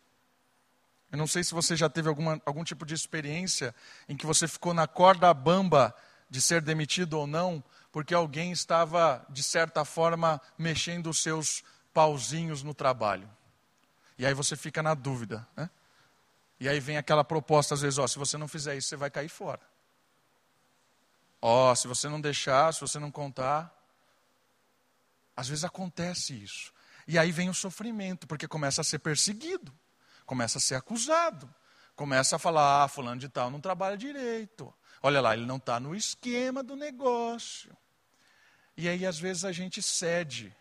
Eu 1.12 1.16
não 1.16 1.28
sei 1.28 1.44
se 1.44 1.54
você 1.54 1.76
já 1.76 1.88
teve 1.88 2.08
alguma, 2.08 2.42
algum 2.44 2.64
tipo 2.64 2.84
de 2.84 2.92
experiência 2.92 3.72
em 4.08 4.16
que 4.16 4.26
você 4.26 4.48
ficou 4.48 4.74
na 4.74 4.88
corda 4.88 5.32
bamba 5.32 5.94
de 6.28 6.40
ser 6.40 6.60
demitido 6.60 7.14
ou 7.14 7.26
não, 7.26 7.62
porque 7.92 8.12
alguém 8.12 8.50
estava, 8.50 9.24
de 9.30 9.44
certa 9.44 9.84
forma, 9.84 10.40
mexendo 10.58 11.08
os 11.08 11.22
seus 11.22 11.62
pauzinhos 11.92 12.64
no 12.64 12.74
trabalho. 12.74 13.30
E 14.18 14.26
aí 14.26 14.34
você 14.34 14.56
fica 14.56 14.82
na 14.82 14.94
dúvida. 14.94 15.46
Né? 15.56 15.70
E 16.58 16.68
aí 16.68 16.80
vem 16.80 16.96
aquela 16.96 17.22
proposta, 17.22 17.74
às 17.74 17.80
vezes, 17.80 17.98
ó, 17.98 18.08
se 18.08 18.18
você 18.18 18.36
não 18.36 18.48
fizer 18.48 18.76
isso, 18.76 18.88
você 18.88 18.96
vai 18.96 19.10
cair 19.10 19.28
fora. 19.28 19.62
Ó, 21.40 21.72
se 21.76 21.86
você 21.86 22.08
não 22.08 22.20
deixar, 22.20 22.74
se 22.74 22.80
você 22.80 22.98
não 22.98 23.12
contar. 23.12 23.72
Às 25.36 25.46
vezes 25.48 25.62
acontece 25.62 26.34
isso. 26.42 26.73
E 27.06 27.18
aí 27.18 27.30
vem 27.30 27.48
o 27.48 27.54
sofrimento, 27.54 28.26
porque 28.26 28.48
começa 28.48 28.80
a 28.80 28.84
ser 28.84 28.98
perseguido, 28.98 29.72
começa 30.24 30.58
a 30.58 30.60
ser 30.60 30.74
acusado, 30.74 31.52
começa 31.94 32.36
a 32.36 32.38
falar, 32.38 32.84
ah, 32.84 32.88
fulano 32.88 33.20
de 33.20 33.28
tal 33.28 33.50
não 33.50 33.60
trabalha 33.60 33.96
direito. 33.96 34.72
Olha 35.02 35.20
lá, 35.20 35.34
ele 35.34 35.44
não 35.44 35.56
está 35.56 35.78
no 35.78 35.94
esquema 35.94 36.62
do 36.62 36.74
negócio. 36.74 37.76
E 38.76 38.88
aí, 38.88 39.04
às 39.06 39.18
vezes, 39.18 39.44
a 39.44 39.52
gente 39.52 39.82
cede. 39.82 40.54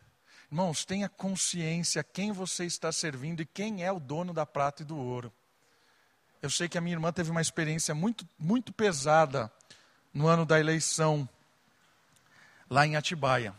Irmãos, 0.52 0.86
tenha 0.86 1.10
consciência 1.10 2.04
quem 2.04 2.32
você 2.32 2.66
está 2.66 2.92
servindo 2.92 3.42
e 3.42 3.46
quem 3.46 3.84
é 3.84 3.92
o 3.92 4.00
dono 4.00 4.34
da 4.34 4.46
prata 4.46 4.84
e 4.84 4.86
do 4.86 4.98
ouro. 4.98 5.34
Eu 6.42 6.50
sei 6.50 6.68
que 6.68 6.78
a 6.78 6.82
minha 6.82 6.96
irmã 6.96 7.12
teve 7.12 7.32
uma 7.32 7.42
experiência 7.42 7.96
muito, 7.96 8.28
muito 8.38 8.74
pesada 8.74 9.52
no 10.14 10.28
ano 10.28 10.46
da 10.46 10.60
eleição, 10.60 11.28
lá 12.70 12.86
em 12.86 12.98
Atibaia. 12.98 13.56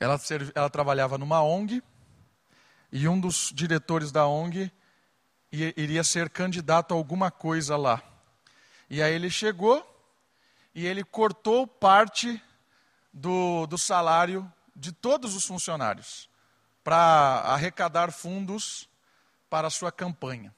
Ela, 0.00 0.20
ela 0.54 0.70
trabalhava 0.70 1.18
numa 1.18 1.42
ONG 1.42 1.82
e 2.92 3.08
um 3.08 3.20
dos 3.20 3.50
diretores 3.54 4.12
da 4.12 4.26
ONG 4.26 4.70
iria 5.50 6.04
ser 6.04 6.30
candidato 6.30 6.92
a 6.92 6.96
alguma 6.96 7.30
coisa 7.30 7.76
lá. 7.76 8.02
E 8.88 9.02
aí 9.02 9.12
ele 9.12 9.30
chegou 9.30 9.84
e 10.74 10.86
ele 10.86 11.02
cortou 11.02 11.66
parte 11.66 12.42
do, 13.12 13.66
do 13.66 13.76
salário 13.76 14.50
de 14.74 14.92
todos 14.92 15.34
os 15.34 15.44
funcionários 15.44 16.30
para 16.84 16.96
arrecadar 17.46 18.12
fundos 18.12 18.88
para 19.50 19.66
a 19.66 19.70
sua 19.70 19.90
campanha. 19.90 20.54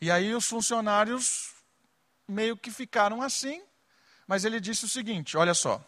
E 0.00 0.10
aí 0.10 0.34
os 0.34 0.46
funcionários 0.46 1.54
meio 2.26 2.56
que 2.56 2.70
ficaram 2.70 3.22
assim, 3.22 3.62
mas 4.26 4.44
ele 4.44 4.58
disse 4.58 4.84
o 4.84 4.88
seguinte: 4.88 5.36
olha 5.36 5.54
só, 5.54 5.84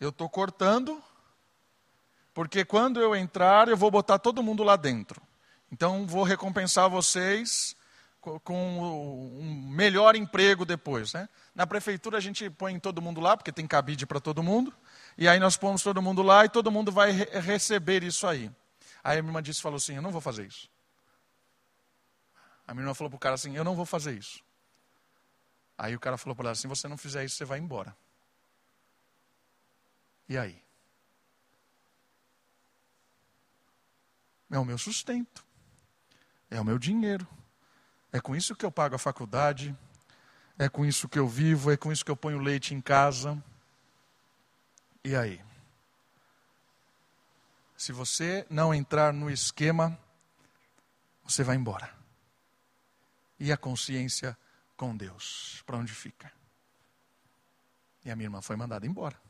eu 0.00 0.10
estou 0.10 0.28
cortando 0.28 1.02
porque 2.36 2.66
quando 2.66 3.00
eu 3.00 3.16
entrar, 3.16 3.66
eu 3.66 3.78
vou 3.78 3.90
botar 3.90 4.18
todo 4.18 4.42
mundo 4.42 4.62
lá 4.62 4.76
dentro. 4.76 5.22
Então, 5.72 6.06
vou 6.06 6.22
recompensar 6.22 6.86
vocês 6.90 7.74
com 8.20 8.78
um 9.40 9.70
melhor 9.70 10.14
emprego 10.14 10.66
depois. 10.66 11.14
Né? 11.14 11.30
Na 11.54 11.66
prefeitura, 11.66 12.18
a 12.18 12.20
gente 12.20 12.50
põe 12.50 12.78
todo 12.78 13.00
mundo 13.00 13.22
lá, 13.22 13.38
porque 13.38 13.50
tem 13.50 13.66
cabide 13.66 14.04
para 14.04 14.20
todo 14.20 14.42
mundo. 14.42 14.70
E 15.16 15.26
aí 15.26 15.40
nós 15.40 15.56
pomos 15.56 15.82
todo 15.82 16.02
mundo 16.02 16.20
lá 16.20 16.44
e 16.44 16.50
todo 16.50 16.70
mundo 16.70 16.92
vai 16.92 17.10
re 17.10 17.24
receber 17.40 18.04
isso 18.04 18.26
aí. 18.26 18.50
Aí 19.02 19.18
a 19.18 19.22
minha 19.22 19.30
irmã 19.30 19.42
disse, 19.42 19.62
falou 19.62 19.78
assim, 19.78 19.96
eu 19.96 20.02
não 20.02 20.10
vou 20.10 20.20
fazer 20.20 20.46
isso. 20.46 20.68
A 22.68 22.74
minha 22.74 22.82
irmã 22.82 22.92
falou 22.92 23.08
para 23.08 23.16
o 23.16 23.20
cara 23.20 23.36
assim, 23.36 23.56
eu 23.56 23.64
não 23.64 23.74
vou 23.74 23.86
fazer 23.86 24.12
isso. 24.12 24.44
Aí 25.78 25.96
o 25.96 25.98
cara 25.98 26.18
falou 26.18 26.36
para 26.36 26.48
ela 26.48 26.52
assim, 26.52 26.68
você 26.68 26.86
não 26.86 26.98
fizer 26.98 27.24
isso, 27.24 27.36
você 27.36 27.46
vai 27.46 27.58
embora. 27.58 27.96
E 30.28 30.36
aí? 30.36 30.65
É 34.50 34.58
o 34.58 34.64
meu 34.64 34.78
sustento, 34.78 35.44
é 36.50 36.60
o 36.60 36.64
meu 36.64 36.78
dinheiro. 36.78 37.26
É 38.12 38.20
com 38.20 38.34
isso 38.34 38.54
que 38.54 38.64
eu 38.64 38.70
pago 38.70 38.94
a 38.94 38.98
faculdade, 38.98 39.76
é 40.58 40.68
com 40.68 40.86
isso 40.86 41.08
que 41.08 41.18
eu 41.18 41.28
vivo, 41.28 41.70
é 41.70 41.76
com 41.76 41.92
isso 41.92 42.04
que 42.04 42.10
eu 42.10 42.16
ponho 42.16 42.38
leite 42.38 42.74
em 42.74 42.80
casa. 42.80 43.42
E 45.04 45.14
aí? 45.14 45.44
Se 47.76 47.92
você 47.92 48.46
não 48.48 48.72
entrar 48.72 49.12
no 49.12 49.30
esquema, 49.30 49.98
você 51.22 51.44
vai 51.44 51.56
embora. 51.56 51.94
E 53.38 53.52
a 53.52 53.56
consciência 53.56 54.36
com 54.76 54.96
Deus, 54.96 55.62
para 55.66 55.76
onde 55.76 55.92
fica? 55.92 56.32
E 58.04 58.10
a 58.10 58.16
minha 58.16 58.26
irmã 58.26 58.40
foi 58.40 58.56
mandada 58.56 58.86
embora. 58.86 59.20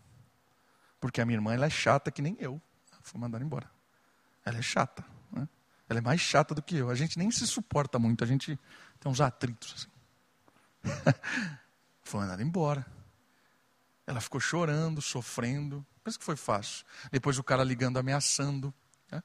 Porque 1.01 1.21
a 1.21 1.27
minha 1.27 1.37
irmã 1.37 1.55
ela 1.55 1.67
é 1.67 1.71
chata 1.71 2.11
que 2.11 2.23
nem 2.23 2.37
eu. 2.39 2.61
Foi 3.03 3.21
mandada 3.21 3.45
embora. 3.45 3.76
Ela 4.47 4.59
é 4.59 4.63
chata. 4.63 5.05
Né? 5.33 5.49
Ela 5.89 5.99
é 5.99 6.03
mais 6.03 6.21
chata 6.21 6.55
do 6.55 6.63
que 6.63 6.77
eu. 6.77 6.89
A 6.89 6.95
gente 6.95 7.19
nem 7.19 7.31
se 7.33 7.45
suporta 7.47 7.99
muito, 7.99 8.23
a 8.23 8.27
gente 8.27 8.59
tem 9.01 9.11
uns 9.11 9.21
atritos. 9.21 9.89
Assim. 10.85 11.13
foi 12.03 12.21
mandada 12.21 12.43
embora. 12.43 12.87
Ela 14.07 14.21
ficou 14.21 14.41
chorando, 14.41 15.03
sofrendo. 15.03 15.85
Pensa 16.05 16.17
que 16.17 16.25
foi 16.25 16.37
fácil. 16.37 16.87
Depois 17.11 17.39
o 17.39 17.43
cara 17.43 17.65
ligando, 17.65 17.99
ameaçando. 17.99 18.73
Né? 19.11 19.21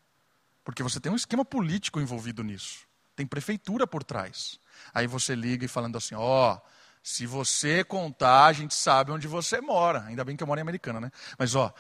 Porque 0.64 0.82
você 0.82 1.00
tem 1.00 1.12
um 1.12 1.16
esquema 1.16 1.46
político 1.46 2.02
envolvido 2.02 2.44
nisso. 2.44 2.88
Tem 3.16 3.28
prefeitura 3.28 3.86
por 3.86 4.04
trás. 4.04 4.60
Aí 4.92 5.06
você 5.06 5.36
liga 5.36 5.64
e 5.64 5.68
falando 5.68 5.98
assim: 5.98 6.16
ó, 6.16 6.56
oh, 6.56 6.62
se 7.04 7.28
você 7.28 7.84
contar, 7.84 8.46
a 8.46 8.54
gente 8.54 8.74
sabe 8.74 9.12
onde 9.12 9.28
você 9.28 9.62
mora. 9.62 10.04
Ainda 10.06 10.26
bem 10.26 10.36
que 10.36 10.42
eu 10.42 10.48
moro 10.48 10.60
em 10.60 10.64
Americana, 10.64 11.00
né? 11.00 11.12
Mas 11.38 11.54
ó, 11.54 11.72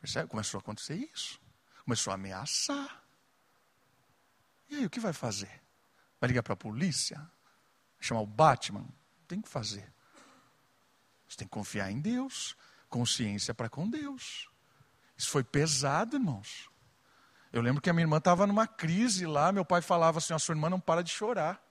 percebe? 0.00 0.28
Começou 0.30 0.56
a 0.56 0.62
acontecer 0.62 0.94
isso. 0.94 1.43
Começou 1.84 2.10
a 2.10 2.14
ameaçar. 2.14 3.02
E 4.68 4.76
aí, 4.76 4.86
o 4.86 4.90
que 4.90 5.00
vai 5.00 5.12
fazer? 5.12 5.62
Vai 6.20 6.28
ligar 6.28 6.42
para 6.42 6.54
a 6.54 6.56
polícia? 6.56 7.30
Chamar 8.00 8.20
o 8.20 8.26
Batman? 8.26 8.86
Tem 9.28 9.40
que 9.40 9.48
fazer. 9.48 9.92
Você 11.28 11.36
tem 11.36 11.46
que 11.46 11.52
confiar 11.52 11.90
em 11.90 12.00
Deus. 12.00 12.56
Consciência 12.88 13.54
para 13.54 13.68
com 13.68 13.88
Deus. 13.88 14.48
Isso 15.16 15.30
foi 15.30 15.44
pesado, 15.44 16.16
irmãos. 16.16 16.70
Eu 17.52 17.62
lembro 17.62 17.80
que 17.80 17.88
a 17.88 17.92
minha 17.92 18.02
irmã 18.02 18.16
estava 18.18 18.46
numa 18.46 18.66
crise 18.66 19.26
lá, 19.26 19.52
meu 19.52 19.64
pai 19.64 19.80
falava 19.80 20.18
assim: 20.18 20.34
a 20.34 20.38
sua 20.38 20.54
irmã 20.54 20.68
não 20.68 20.80
para 20.80 21.02
de 21.02 21.10
chorar. 21.10 21.62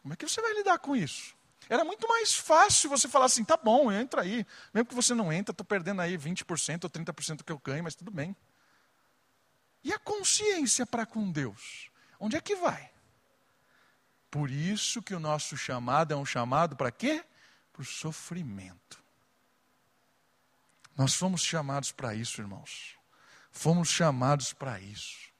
Como 0.00 0.14
é 0.14 0.16
que 0.16 0.26
você 0.26 0.40
vai 0.40 0.54
lidar 0.54 0.78
com 0.78 0.96
isso? 0.96 1.36
Era 1.70 1.84
muito 1.84 2.08
mais 2.08 2.34
fácil 2.34 2.90
você 2.90 3.08
falar 3.08 3.26
assim: 3.26 3.44
tá 3.44 3.56
bom, 3.56 3.92
entra 3.92 4.22
aí. 4.22 4.44
Mesmo 4.74 4.88
que 4.88 4.94
você 4.94 5.14
não 5.14 5.32
entra, 5.32 5.52
estou 5.52 5.64
perdendo 5.64 6.02
aí 6.02 6.18
20% 6.18 6.82
ou 6.82 6.90
30% 6.90 7.36
do 7.36 7.44
que 7.44 7.52
eu 7.52 7.60
ganho, 7.60 7.84
mas 7.84 7.94
tudo 7.94 8.10
bem. 8.10 8.36
E 9.84 9.92
a 9.92 9.98
consciência 9.98 10.84
para 10.84 11.06
com 11.06 11.30
Deus? 11.30 11.88
Onde 12.18 12.36
é 12.36 12.40
que 12.40 12.56
vai? 12.56 12.90
Por 14.28 14.50
isso 14.50 15.00
que 15.00 15.14
o 15.14 15.20
nosso 15.20 15.56
chamado 15.56 16.12
é 16.12 16.16
um 16.16 16.26
chamado 16.26 16.74
para 16.74 16.90
quê? 16.90 17.24
Para 17.72 17.82
o 17.82 17.84
sofrimento. 17.84 19.00
Nós 20.96 21.14
fomos 21.14 21.42
chamados 21.42 21.92
para 21.92 22.16
isso, 22.16 22.40
irmãos. 22.40 22.96
Fomos 23.52 23.88
chamados 23.88 24.52
para 24.52 24.80
isso. 24.80 25.30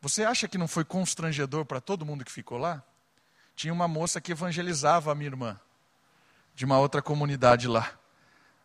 Você 0.00 0.24
acha 0.24 0.48
que 0.48 0.58
não 0.58 0.66
foi 0.66 0.84
constrangedor 0.84 1.64
para 1.64 1.80
todo 1.80 2.04
mundo 2.04 2.24
que 2.24 2.32
ficou 2.32 2.58
lá? 2.58 2.84
Tinha 3.54 3.72
uma 3.72 3.86
moça 3.86 4.20
que 4.20 4.32
evangelizava 4.32 5.12
a 5.12 5.14
minha 5.14 5.28
irmã, 5.28 5.60
de 6.54 6.64
uma 6.64 6.78
outra 6.78 7.00
comunidade 7.00 7.68
lá. 7.68 7.92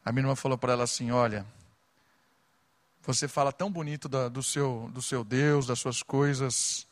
A 0.03 0.11
minha 0.11 0.23
irmã 0.23 0.35
falou 0.35 0.57
para 0.57 0.73
ela 0.73 0.83
assim: 0.83 1.11
Olha, 1.11 1.45
você 3.03 3.27
fala 3.27 3.51
tão 3.51 3.71
bonito 3.71 4.09
da, 4.09 4.27
do, 4.27 4.43
seu, 4.43 4.89
do 4.93 5.01
seu 5.01 5.23
Deus, 5.23 5.67
das 5.67 5.79
suas 5.79 6.03
coisas, 6.03 6.87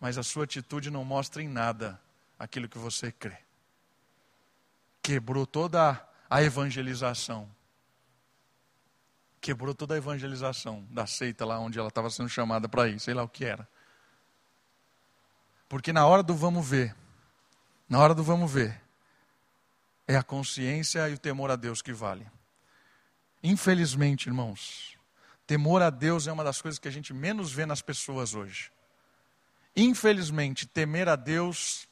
mas 0.00 0.18
a 0.18 0.22
sua 0.22 0.44
atitude 0.44 0.90
não 0.90 1.04
mostra 1.04 1.42
em 1.42 1.48
nada 1.48 2.00
aquilo 2.38 2.68
que 2.68 2.78
você 2.78 3.12
crê. 3.12 3.36
Quebrou 5.02 5.46
toda 5.46 6.04
a 6.28 6.42
evangelização. 6.42 7.48
Quebrou 9.40 9.74
toda 9.74 9.94
a 9.94 9.96
evangelização 9.96 10.84
da 10.90 11.06
seita 11.06 11.44
lá 11.44 11.58
onde 11.58 11.78
ela 11.78 11.88
estava 11.88 12.10
sendo 12.10 12.28
chamada 12.28 12.68
para 12.68 12.88
ir, 12.88 12.98
sei 13.00 13.14
lá 13.14 13.22
o 13.22 13.28
que 13.28 13.44
era. 13.44 13.68
Porque 15.68 15.92
na 15.92 16.06
hora 16.06 16.22
do 16.22 16.34
vamos 16.34 16.68
ver, 16.68 16.96
na 17.88 17.98
hora 17.98 18.14
do 18.14 18.22
vamos 18.22 18.52
ver, 18.52 18.80
é 20.06 20.16
a 20.16 20.22
consciência 20.22 21.08
e 21.08 21.14
o 21.14 21.18
temor 21.18 21.50
a 21.50 21.56
Deus 21.56 21.82
que 21.82 21.92
vale. 21.92 22.26
Infelizmente, 23.42 24.28
irmãos, 24.28 24.98
Temor 25.48 25.80
a 25.80 25.88
Deus 25.88 26.26
é 26.26 26.32
uma 26.32 26.44
das 26.44 26.60
coisas 26.60 26.78
que 26.78 26.88
a 26.88 26.90
gente 26.90 27.14
menos 27.14 27.50
vê 27.50 27.64
nas 27.64 27.80
pessoas 27.80 28.34
hoje. 28.34 28.70
Infelizmente, 29.74 30.66
temer 30.66 31.08
a 31.08 31.16
Deus 31.16 31.88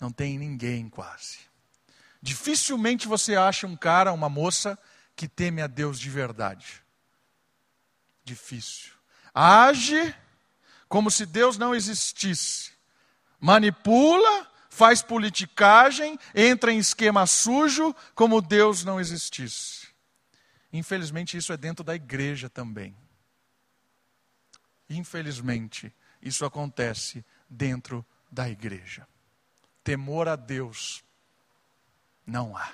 não 0.00 0.10
tem 0.10 0.38
ninguém 0.38 0.88
quase. 0.88 1.40
Dificilmente 2.22 3.06
você 3.06 3.36
acha 3.36 3.66
um 3.66 3.76
cara, 3.76 4.14
uma 4.14 4.30
moça 4.30 4.78
que 5.14 5.28
teme 5.28 5.60
a 5.60 5.66
Deus 5.66 6.00
de 6.00 6.08
verdade. 6.08 6.82
Difícil. 8.24 8.94
Age 9.34 10.14
como 10.88 11.10
se 11.10 11.26
Deus 11.26 11.58
não 11.58 11.74
existisse. 11.74 12.72
Manipula, 13.40 14.50
faz 14.68 15.02
politicagem, 15.02 16.18
entra 16.34 16.72
em 16.72 16.78
esquema 16.78 17.26
sujo, 17.26 17.94
como 18.14 18.42
Deus 18.42 18.84
não 18.84 19.00
existisse. 19.00 19.88
Infelizmente, 20.72 21.36
isso 21.36 21.52
é 21.52 21.56
dentro 21.56 21.84
da 21.84 21.94
igreja 21.94 22.50
também. 22.50 22.94
Infelizmente, 24.88 25.92
isso 26.20 26.44
acontece 26.44 27.24
dentro 27.48 28.04
da 28.30 28.48
igreja. 28.48 29.06
Temor 29.82 30.28
a 30.28 30.36
Deus 30.36 31.02
não 32.26 32.56
há. 32.56 32.70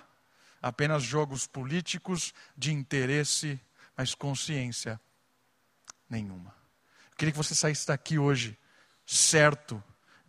Apenas 0.61 1.03
jogos 1.03 1.47
políticos 1.47 2.33
de 2.57 2.73
interesse, 2.73 3.61
mas 3.97 4.15
consciência 4.15 5.01
nenhuma. 6.09 6.55
Eu 7.11 7.17
queria 7.17 7.33
que 7.33 7.39
você 7.39 7.55
saísse 7.55 7.87
daqui 7.87 8.19
hoje 8.19 8.59
certo 9.05 9.83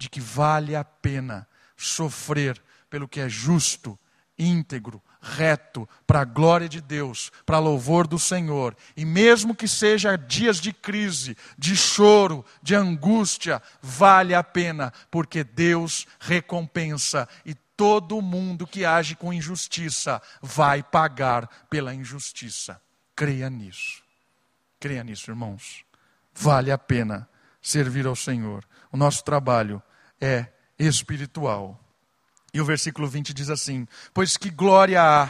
de 0.03 0.09
que 0.09 0.19
vale 0.19 0.75
a 0.75 0.83
pena 0.83 1.47
sofrer 1.77 2.61
pelo 2.89 3.07
que 3.07 3.21
é 3.21 3.29
justo, 3.29 3.97
íntegro, 4.37 5.01
reto, 5.21 5.87
para 6.05 6.19
a 6.19 6.25
glória 6.25 6.67
de 6.67 6.81
Deus, 6.81 7.31
para 7.45 7.57
louvor 7.57 8.05
do 8.05 8.19
Senhor. 8.19 8.75
E 8.97 9.05
mesmo 9.05 9.55
que 9.55 9.65
seja 9.65 10.17
dias 10.17 10.57
de 10.57 10.73
crise, 10.73 11.37
de 11.57 11.77
choro, 11.77 12.43
de 12.61 12.75
angústia, 12.75 13.61
vale 13.81 14.35
a 14.35 14.43
pena, 14.43 14.91
porque 15.09 15.41
Deus 15.41 16.05
recompensa 16.19 17.25
e 17.45 17.55
todo 17.77 18.21
mundo 18.21 18.67
que 18.67 18.83
age 18.83 19.15
com 19.15 19.31
injustiça 19.31 20.21
vai 20.41 20.83
pagar 20.83 21.47
pela 21.69 21.93
injustiça. 21.93 22.81
Creia 23.15 23.49
nisso. 23.49 24.03
Creia 24.81 25.01
nisso, 25.01 25.31
irmãos. 25.31 25.85
Vale 26.33 26.73
a 26.73 26.77
pena 26.77 27.29
servir 27.61 28.05
ao 28.05 28.17
Senhor. 28.17 28.65
O 28.91 28.97
nosso 28.97 29.23
trabalho 29.23 29.81
é 30.19 30.47
espiritual. 30.77 31.79
E 32.53 32.61
o 32.61 32.65
versículo 32.65 33.07
20 33.07 33.33
diz 33.33 33.49
assim: 33.49 33.87
Pois 34.13 34.37
que 34.37 34.49
glória 34.49 35.01
há 35.01 35.29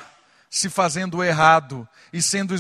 se 0.53 0.69
fazendo 0.69 1.23
errado 1.23 1.87
e 2.11 2.21
sendo 2.21 2.53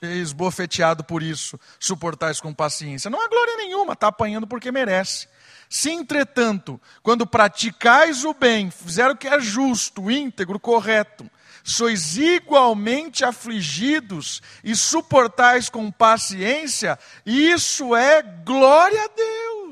esbofeteado 0.00 1.04
por 1.04 1.22
isso, 1.22 1.60
suportais 1.78 2.40
com 2.40 2.54
paciência. 2.54 3.10
Não 3.10 3.20
há 3.20 3.28
glória 3.28 3.58
nenhuma, 3.58 3.92
está 3.92 4.06
apanhando 4.06 4.46
porque 4.46 4.72
merece. 4.72 5.28
Se, 5.68 5.90
entretanto, 5.90 6.80
quando 7.02 7.26
praticais 7.26 8.24
o 8.24 8.32
bem, 8.32 8.70
fizer 8.70 9.10
o 9.10 9.16
que 9.16 9.28
é 9.28 9.38
justo, 9.40 10.10
íntegro, 10.10 10.58
correto, 10.58 11.30
sois 11.62 12.16
igualmente 12.16 13.24
afligidos 13.24 14.40
e 14.62 14.74
suportais 14.74 15.68
com 15.68 15.90
paciência, 15.90 16.98
isso 17.26 17.94
é 17.94 18.22
glória 18.22 19.04
a 19.04 19.08
Deus. 19.08 19.63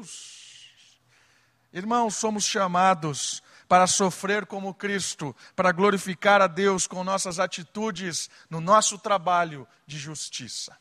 Irmãos, 1.72 2.16
somos 2.16 2.44
chamados 2.44 3.42
para 3.66 3.86
sofrer 3.86 4.44
como 4.44 4.74
Cristo, 4.74 5.34
para 5.56 5.72
glorificar 5.72 6.42
a 6.42 6.46
Deus 6.46 6.86
com 6.86 7.02
nossas 7.02 7.38
atitudes 7.38 8.28
no 8.50 8.60
nosso 8.60 8.98
trabalho 8.98 9.66
de 9.86 9.98
justiça. 9.98 10.76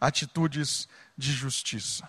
Atitudes 0.00 0.88
de 1.16 1.32
justiça. 1.32 2.08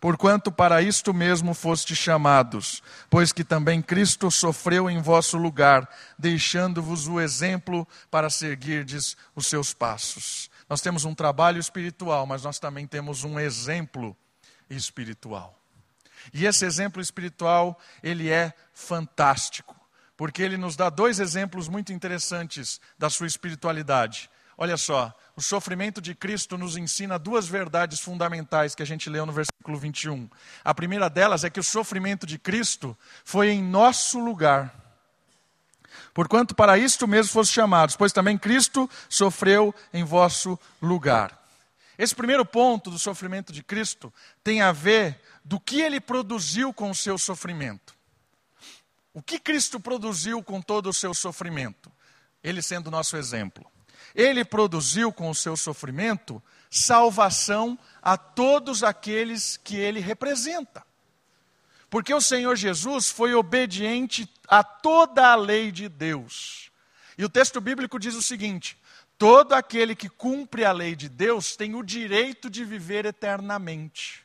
Porquanto 0.00 0.50
para 0.50 0.80
isto 0.80 1.12
mesmo 1.12 1.52
foste 1.52 1.94
chamados, 1.94 2.82
pois 3.10 3.30
que 3.32 3.44
também 3.44 3.82
Cristo 3.82 4.30
sofreu 4.30 4.88
em 4.88 5.02
vosso 5.02 5.36
lugar, 5.36 5.86
deixando-vos 6.18 7.06
o 7.06 7.20
exemplo 7.20 7.86
para 8.10 8.30
seguirdes 8.30 9.14
os 9.36 9.46
seus 9.46 9.74
passos. 9.74 10.50
Nós 10.66 10.80
temos 10.80 11.04
um 11.04 11.14
trabalho 11.14 11.60
espiritual, 11.60 12.24
mas 12.26 12.44
nós 12.44 12.58
também 12.58 12.86
temos 12.86 13.24
um 13.24 13.38
exemplo 13.38 14.16
espiritual. 14.70 15.59
E 16.32 16.46
esse 16.46 16.64
exemplo 16.64 17.00
espiritual, 17.00 17.78
ele 18.02 18.28
é 18.28 18.52
fantástico, 18.72 19.76
porque 20.16 20.42
ele 20.42 20.56
nos 20.56 20.76
dá 20.76 20.90
dois 20.90 21.20
exemplos 21.20 21.68
muito 21.68 21.92
interessantes 21.92 22.80
da 22.98 23.10
sua 23.10 23.26
espiritualidade. 23.26 24.30
Olha 24.56 24.76
só, 24.76 25.10
o 25.34 25.40
sofrimento 25.40 26.02
de 26.02 26.14
Cristo 26.14 26.58
nos 26.58 26.76
ensina 26.76 27.18
duas 27.18 27.48
verdades 27.48 27.98
fundamentais 28.00 28.74
que 28.74 28.82
a 28.82 28.86
gente 28.86 29.08
leu 29.08 29.24
no 29.24 29.32
versículo 29.32 29.78
21. 29.78 30.28
A 30.62 30.74
primeira 30.74 31.08
delas 31.08 31.44
é 31.44 31.48
que 31.48 31.58
o 31.58 31.64
sofrimento 31.64 32.26
de 32.26 32.38
Cristo 32.38 32.94
foi 33.24 33.48
em 33.48 33.62
nosso 33.62 34.18
lugar. 34.18 34.74
Porquanto 36.12 36.54
para 36.54 36.76
isto 36.76 37.08
mesmo 37.08 37.32
foste 37.32 37.54
chamados, 37.54 37.96
pois 37.96 38.12
também 38.12 38.36
Cristo 38.36 38.88
sofreu 39.08 39.74
em 39.94 40.04
vosso 40.04 40.58
lugar. 40.82 41.40
Esse 41.96 42.14
primeiro 42.14 42.44
ponto 42.44 42.90
do 42.90 42.98
sofrimento 42.98 43.52
de 43.54 43.62
Cristo 43.62 44.12
tem 44.44 44.60
a 44.60 44.72
ver 44.72 45.20
do 45.44 45.58
que 45.58 45.80
ele 45.80 46.00
produziu 46.00 46.72
com 46.72 46.90
o 46.90 46.94
seu 46.94 47.18
sofrimento. 47.18 47.94
O 49.12 49.22
que 49.22 49.38
Cristo 49.38 49.80
produziu 49.80 50.42
com 50.42 50.60
todo 50.60 50.88
o 50.88 50.94
seu 50.94 51.12
sofrimento? 51.12 51.90
Ele 52.42 52.62
sendo 52.62 52.90
nosso 52.90 53.16
exemplo. 53.16 53.70
Ele 54.14 54.44
produziu 54.44 55.12
com 55.12 55.28
o 55.30 55.34
seu 55.34 55.56
sofrimento 55.56 56.42
salvação 56.70 57.78
a 58.00 58.16
todos 58.16 58.82
aqueles 58.84 59.56
que 59.56 59.76
ele 59.76 60.00
representa. 60.00 60.84
Porque 61.88 62.14
o 62.14 62.20
Senhor 62.20 62.54
Jesus 62.54 63.10
foi 63.10 63.34
obediente 63.34 64.32
a 64.46 64.62
toda 64.62 65.32
a 65.32 65.34
lei 65.34 65.72
de 65.72 65.88
Deus. 65.88 66.70
E 67.18 67.24
o 67.24 67.28
texto 67.28 67.60
bíblico 67.60 67.98
diz 67.98 68.14
o 68.14 68.22
seguinte: 68.22 68.80
todo 69.18 69.54
aquele 69.54 69.96
que 69.96 70.08
cumpre 70.08 70.64
a 70.64 70.70
lei 70.70 70.94
de 70.94 71.08
Deus 71.08 71.56
tem 71.56 71.74
o 71.74 71.82
direito 71.82 72.48
de 72.48 72.64
viver 72.64 73.04
eternamente 73.04 74.24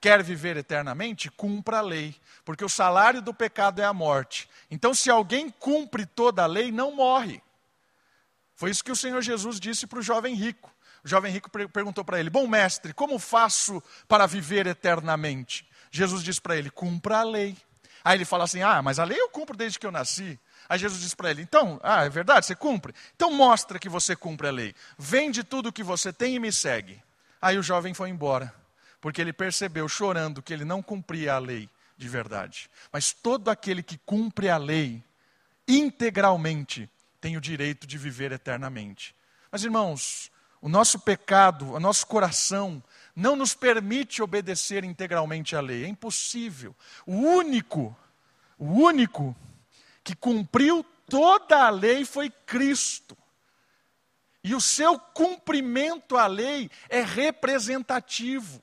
quer 0.00 0.22
viver 0.22 0.56
eternamente, 0.56 1.30
cumpra 1.30 1.78
a 1.78 1.82
lei, 1.82 2.16
porque 2.44 2.64
o 2.64 2.68
salário 2.68 3.20
do 3.20 3.34
pecado 3.34 3.80
é 3.80 3.84
a 3.84 3.92
morte. 3.92 4.48
Então, 4.70 4.94
se 4.94 5.10
alguém 5.10 5.50
cumpre 5.50 6.06
toda 6.06 6.42
a 6.42 6.46
lei, 6.46 6.72
não 6.72 6.92
morre. 6.92 7.42
Foi 8.54 8.70
isso 8.70 8.82
que 8.82 8.92
o 8.92 8.96
Senhor 8.96 9.20
Jesus 9.20 9.60
disse 9.60 9.86
para 9.86 9.98
o 9.98 10.02
jovem 10.02 10.34
rico. 10.34 10.72
O 11.04 11.08
jovem 11.08 11.32
rico 11.32 11.50
perguntou 11.50 12.04
para 12.04 12.18
ele: 12.18 12.30
Bom 12.30 12.46
mestre, 12.46 12.92
como 12.92 13.18
faço 13.18 13.82
para 14.08 14.26
viver 14.26 14.66
eternamente? 14.66 15.68
Jesus 15.90 16.22
disse 16.22 16.40
para 16.40 16.56
ele: 16.56 16.70
Cumpra 16.70 17.18
a 17.18 17.22
lei. 17.22 17.56
Aí 18.04 18.16
ele 18.16 18.24
fala 18.24 18.44
assim: 18.44 18.62
Ah, 18.62 18.82
mas 18.82 18.98
a 18.98 19.04
lei 19.04 19.18
eu 19.18 19.30
cumpro 19.30 19.56
desde 19.56 19.78
que 19.78 19.86
eu 19.86 19.90
nasci. 19.90 20.38
Aí 20.68 20.78
Jesus 20.78 21.00
disse 21.00 21.16
para 21.16 21.30
ele: 21.30 21.40
Então, 21.40 21.80
ah, 21.82 22.04
é 22.04 22.10
verdade, 22.10 22.44
você 22.44 22.54
cumpre? 22.54 22.94
Então 23.16 23.32
mostra 23.32 23.78
que 23.78 23.88
você 23.88 24.14
cumpre 24.14 24.48
a 24.48 24.50
lei. 24.50 24.74
Vende 24.98 25.42
tudo 25.42 25.70
o 25.70 25.72
que 25.72 25.82
você 25.82 26.12
tem 26.12 26.34
e 26.34 26.38
me 26.38 26.52
segue. 26.52 27.02
Aí 27.40 27.56
o 27.56 27.62
jovem 27.62 27.94
foi 27.94 28.10
embora 28.10 28.59
porque 29.00 29.20
ele 29.20 29.32
percebeu, 29.32 29.88
chorando, 29.88 30.42
que 30.42 30.52
ele 30.52 30.64
não 30.64 30.82
cumpria 30.82 31.34
a 31.34 31.38
lei 31.38 31.68
de 31.96 32.08
verdade. 32.08 32.70
Mas 32.92 33.12
todo 33.12 33.48
aquele 33.48 33.82
que 33.82 33.98
cumpre 33.98 34.48
a 34.48 34.56
lei 34.56 35.02
integralmente 35.66 36.88
tem 37.20 37.36
o 37.36 37.40
direito 37.40 37.86
de 37.86 37.98
viver 37.98 38.32
eternamente. 38.32 39.14
Mas, 39.50 39.64
irmãos, 39.64 40.30
o 40.60 40.68
nosso 40.68 40.98
pecado, 40.98 41.72
o 41.72 41.80
nosso 41.80 42.06
coração, 42.06 42.82
não 43.14 43.36
nos 43.36 43.54
permite 43.54 44.22
obedecer 44.22 44.84
integralmente 44.84 45.56
à 45.56 45.60
lei. 45.60 45.84
É 45.84 45.88
impossível. 45.88 46.74
O 47.06 47.14
único, 47.14 47.96
o 48.58 48.66
único 48.66 49.36
que 50.02 50.14
cumpriu 50.14 50.84
toda 51.08 51.64
a 51.64 51.70
lei 51.70 52.04
foi 52.04 52.30
Cristo. 52.30 53.16
E 54.42 54.54
o 54.54 54.60
seu 54.60 54.98
cumprimento 54.98 56.16
à 56.16 56.26
lei 56.26 56.70
é 56.88 57.02
representativo. 57.02 58.60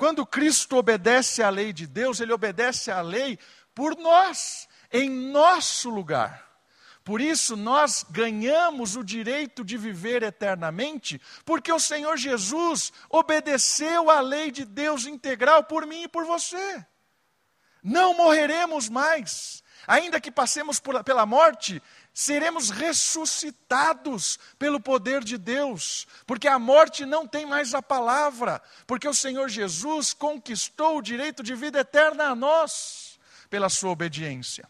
Quando 0.00 0.24
Cristo 0.24 0.78
obedece 0.78 1.42
à 1.42 1.50
lei 1.50 1.74
de 1.74 1.86
Deus, 1.86 2.20
ele 2.20 2.32
obedece 2.32 2.90
à 2.90 3.02
lei 3.02 3.38
por 3.74 3.94
nós, 3.98 4.66
em 4.90 5.10
nosso 5.10 5.90
lugar. 5.90 6.50
Por 7.04 7.20
isso 7.20 7.54
nós 7.54 8.02
ganhamos 8.08 8.96
o 8.96 9.04
direito 9.04 9.62
de 9.62 9.76
viver 9.76 10.22
eternamente, 10.22 11.20
porque 11.44 11.70
o 11.70 11.78
Senhor 11.78 12.16
Jesus 12.16 12.94
obedeceu 13.10 14.08
à 14.08 14.22
lei 14.22 14.50
de 14.50 14.64
Deus 14.64 15.04
integral 15.04 15.64
por 15.64 15.84
mim 15.84 16.04
e 16.04 16.08
por 16.08 16.24
você. 16.24 16.86
Não 17.82 18.14
morreremos 18.14 18.88
mais, 18.88 19.62
ainda 19.86 20.18
que 20.18 20.30
passemos 20.30 20.80
por, 20.80 21.04
pela 21.04 21.26
morte, 21.26 21.82
seremos 22.12 22.70
ressuscitados 22.70 24.38
pelo 24.58 24.80
poder 24.80 25.22
de 25.22 25.38
Deus, 25.38 26.06
porque 26.26 26.48
a 26.48 26.58
morte 26.58 27.06
não 27.06 27.26
tem 27.26 27.46
mais 27.46 27.74
a 27.74 27.82
palavra, 27.82 28.60
porque 28.86 29.08
o 29.08 29.14
Senhor 29.14 29.48
Jesus 29.48 30.12
conquistou 30.12 30.98
o 30.98 31.02
direito 31.02 31.42
de 31.42 31.54
vida 31.54 31.80
eterna 31.80 32.24
a 32.24 32.34
nós, 32.34 33.18
pela 33.48 33.68
sua 33.68 33.90
obediência. 33.90 34.68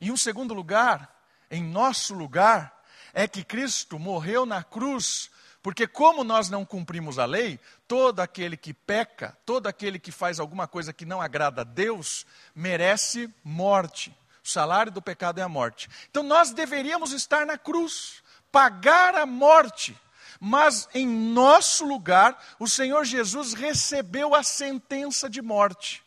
Em 0.00 0.10
um 0.10 0.16
segundo 0.16 0.54
lugar, 0.54 1.14
em 1.50 1.62
nosso 1.62 2.14
lugar, 2.14 2.78
é 3.12 3.26
que 3.26 3.42
Cristo 3.42 3.98
morreu 3.98 4.46
na 4.46 4.62
cruz, 4.62 5.30
porque 5.62 5.86
como 5.86 6.22
nós 6.22 6.48
não 6.48 6.64
cumprimos 6.64 7.18
a 7.18 7.24
lei, 7.24 7.58
todo 7.86 8.20
aquele 8.20 8.56
que 8.56 8.72
peca, 8.72 9.36
todo 9.44 9.66
aquele 9.66 9.98
que 9.98 10.12
faz 10.12 10.38
alguma 10.38 10.68
coisa 10.68 10.92
que 10.92 11.04
não 11.04 11.20
agrada 11.20 11.62
a 11.62 11.64
Deus, 11.64 12.24
merece 12.54 13.32
morte. 13.42 14.16
O 14.48 14.50
salário 14.50 14.90
do 14.90 15.02
pecado 15.02 15.40
é 15.40 15.42
a 15.42 15.48
morte. 15.48 15.90
Então 16.08 16.22
nós 16.22 16.52
deveríamos 16.52 17.12
estar 17.12 17.44
na 17.44 17.58
cruz, 17.58 18.22
pagar 18.50 19.14
a 19.14 19.26
morte. 19.26 19.94
Mas 20.40 20.88
em 20.94 21.06
nosso 21.06 21.84
lugar, 21.84 22.42
o 22.58 22.66
Senhor 22.66 23.04
Jesus 23.04 23.52
recebeu 23.52 24.34
a 24.34 24.42
sentença 24.42 25.28
de 25.28 25.42
morte. 25.42 26.02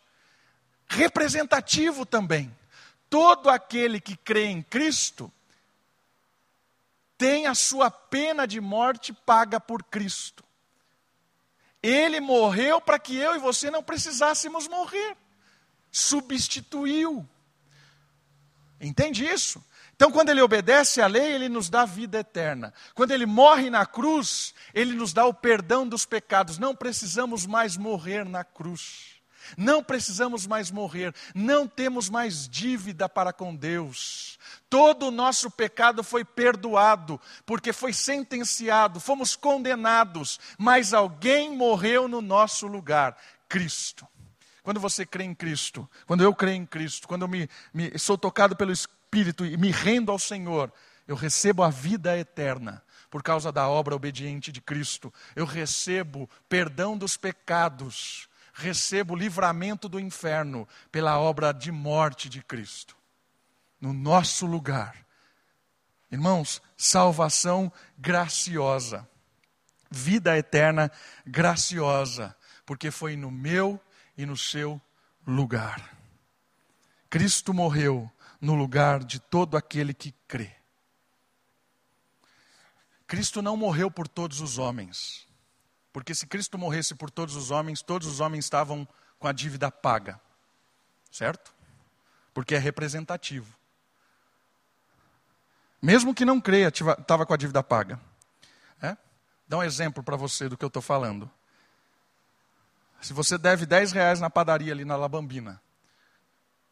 representativo 0.88 2.04
também. 2.04 2.52
Todo 3.12 3.48
aquele 3.48 4.02
que 4.02 4.18
crê 4.18 4.46
em 4.46 4.64
Cristo 4.64 5.32
tem 7.20 7.46
a 7.46 7.54
sua 7.54 7.92
pena 7.92 8.48
de 8.48 8.60
morte 8.60 9.14
paga 9.14 9.60
por 9.60 9.84
Cristo. 9.84 10.44
Ele 11.82 12.20
morreu 12.20 12.82
para 12.82 12.98
que 12.98 13.16
eu 13.16 13.36
e 13.36 13.40
você 13.40 13.70
não 13.70 13.84
precisássemos 13.84 14.68
morrer. 14.68 15.16
Substituiu. 15.92 17.30
Entende 18.82 19.24
isso? 19.24 19.64
Então, 19.96 20.12
quando 20.12 20.30
ele 20.30 20.42
obedece 20.42 21.00
à 21.00 21.06
lei, 21.06 21.34
ele 21.34 21.48
nos 21.48 21.70
dá 21.70 21.86
vida 21.86 22.18
eterna. 22.20 22.74
Quando 22.96 23.12
ele 23.12 23.28
morre 23.28 23.70
na 23.70 23.86
cruz, 23.86 24.54
ele 24.74 24.96
nos 24.96 25.14
dá 25.14 25.26
o 25.26 25.34
perdão 25.34 25.88
dos 25.88 26.06
pecados. 26.06 26.58
Não 26.58 26.76
precisamos 26.76 27.46
mais 27.46 27.78
morrer 27.78 28.26
na 28.26 28.44
cruz. 28.44 29.22
Não 29.56 29.84
precisamos 29.84 30.48
mais 30.48 30.72
morrer. 30.72 31.14
Não 31.36 31.68
temos 31.68 32.10
mais 32.10 32.50
dívida 32.50 33.08
para 33.08 33.32
com 33.32 33.56
Deus. 33.56 34.40
Todo 34.68 35.08
o 35.08 35.12
nosso 35.12 35.52
pecado 35.52 36.04
foi 36.04 36.26
perdoado, 36.26 37.22
porque 37.46 37.72
foi 37.72 37.94
sentenciado, 37.94 39.00
fomos 39.00 39.36
condenados, 39.36 40.40
mas 40.58 40.94
alguém 40.94 41.56
morreu 41.56 42.08
no 42.08 42.22
nosso 42.22 42.66
lugar 42.66 43.18
Cristo. 43.48 44.08
Quando 44.64 44.80
você 44.80 45.06
crê 45.06 45.24
em 45.24 45.34
Cristo, 45.34 45.90
quando 46.06 46.24
eu 46.24 46.34
creio 46.36 46.58
em 46.58 46.66
Cristo, 46.66 47.08
quando 47.08 47.24
eu 47.24 47.28
me, 47.28 47.50
me 47.74 47.98
sou 47.98 48.18
tocado 48.18 48.56
pelo 48.56 48.72
Espírito, 48.72 49.46
e 49.46 49.58
me 49.58 49.72
rendo 49.72 50.12
ao 50.12 50.20
Senhor, 50.20 50.72
eu 51.08 51.16
recebo 51.16 51.64
a 51.64 51.70
vida 51.70 52.18
eterna 52.18 52.84
por 53.10 53.22
causa 53.22 53.52
da 53.52 53.68
obra 53.68 53.96
obediente 53.96 54.52
de 54.52 54.62
Cristo. 54.62 55.14
Eu 55.36 55.46
recebo 55.46 56.30
perdão 56.48 56.98
dos 56.98 57.18
pecados, 57.18 58.30
recebo 58.54 59.16
livramento 59.16 59.90
do 59.90 60.00
inferno 60.00 60.68
pela 60.92 61.20
obra 61.20 61.52
de 61.52 61.72
morte 61.72 62.30
de 62.30 62.42
Cristo. 62.42 62.96
No 63.80 63.92
nosso 63.92 64.46
lugar. 64.46 64.96
Irmãos, 66.12 66.62
salvação 66.78 67.72
graciosa. 67.98 69.08
Vida 69.90 70.38
eterna 70.38 70.90
graciosa, 71.26 72.36
porque 72.66 72.92
foi 72.92 73.18
no 73.18 73.30
meu 73.30 73.82
e 74.22 74.26
no 74.26 74.38
seu 74.38 74.80
lugar. 75.26 75.98
Cristo 77.10 77.54
morreu 77.54 78.10
no 78.40 78.54
lugar 78.54 79.04
de 79.04 79.20
todo 79.20 79.58
aquele 79.58 79.94
que 79.94 80.14
crê. 80.28 80.56
Cristo 83.08 83.42
não 83.42 83.58
morreu 83.58 83.90
por 83.90 84.08
todos 84.08 84.40
os 84.40 84.58
homens, 84.58 85.28
porque 85.92 86.14
se 86.16 86.28
Cristo 86.28 86.58
morresse 86.58 86.96
por 86.96 87.10
todos 87.10 87.36
os 87.36 87.52
homens, 87.52 87.82
todos 87.82 88.08
os 88.08 88.20
homens 88.20 88.46
estavam 88.46 88.88
com 89.20 89.28
a 89.28 89.32
dívida 89.32 89.70
paga, 89.70 90.22
certo? 91.12 91.54
Porque 92.34 92.56
é 92.56 92.58
representativo. 92.58 93.58
Mesmo 95.82 96.14
que 96.14 96.24
não 96.24 96.40
creia, 96.40 96.68
estava 96.68 97.26
com 97.26 97.34
a 97.34 97.38
dívida 97.38 97.64
paga. 97.64 98.00
É? 98.82 98.96
Dá 99.48 99.58
um 99.58 99.64
exemplo 99.64 100.04
para 100.04 100.16
você 100.16 100.48
do 100.48 100.56
que 100.56 100.64
eu 100.64 100.68
estou 100.68 100.82
falando. 100.82 101.30
Se 103.02 103.14
você 103.14 103.38
deve 103.38 103.66
10 103.66 103.92
reais 103.92 104.20
na 104.20 104.30
padaria 104.30 104.72
ali 104.72 104.86
na 104.86 104.96
Labambina, 104.96 105.62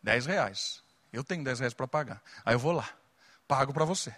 10 0.03 0.27
reais. 0.27 0.83
Eu 1.11 1.23
tenho 1.23 1.43
10 1.43 1.59
reais 1.59 1.73
para 1.73 1.87
pagar. 1.87 2.21
Aí 2.45 2.53
eu 2.53 2.59
vou 2.59 2.71
lá, 2.71 2.87
pago 3.47 3.73
para 3.73 3.83
você. 3.83 4.15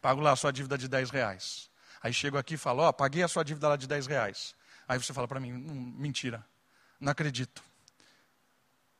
Pago 0.00 0.20
lá 0.20 0.32
a 0.32 0.36
sua 0.36 0.52
dívida 0.52 0.78
de 0.78 0.88
10 0.88 1.10
reais. 1.10 1.68
Aí 2.00 2.12
chego 2.12 2.38
aqui 2.38 2.54
e 2.54 2.56
falo, 2.56 2.82
ó, 2.82 2.88
oh, 2.88 2.92
paguei 2.92 3.24
a 3.24 3.28
sua 3.28 3.44
dívida 3.44 3.68
lá 3.68 3.76
de 3.76 3.88
10 3.88 4.06
reais. 4.06 4.54
Aí 4.86 4.98
você 4.98 5.12
fala 5.12 5.26
para 5.26 5.40
mim, 5.40 5.52
hum, 5.52 5.94
mentira, 5.98 6.46
não 7.00 7.10
acredito. 7.10 7.62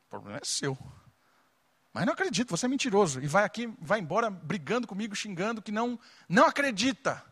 O 0.06 0.10
problema 0.10 0.38
é 0.38 0.44
seu. 0.44 0.76
Mas 1.92 2.04
não 2.04 2.12
acredito, 2.12 2.50
você 2.50 2.66
é 2.66 2.68
mentiroso. 2.68 3.20
E 3.20 3.26
vai 3.28 3.44
aqui, 3.44 3.72
vai 3.80 4.00
embora 4.00 4.30
brigando 4.30 4.86
comigo, 4.86 5.14
xingando, 5.14 5.62
que 5.62 5.70
não, 5.70 5.98
não 6.28 6.46
acredita 6.46 7.24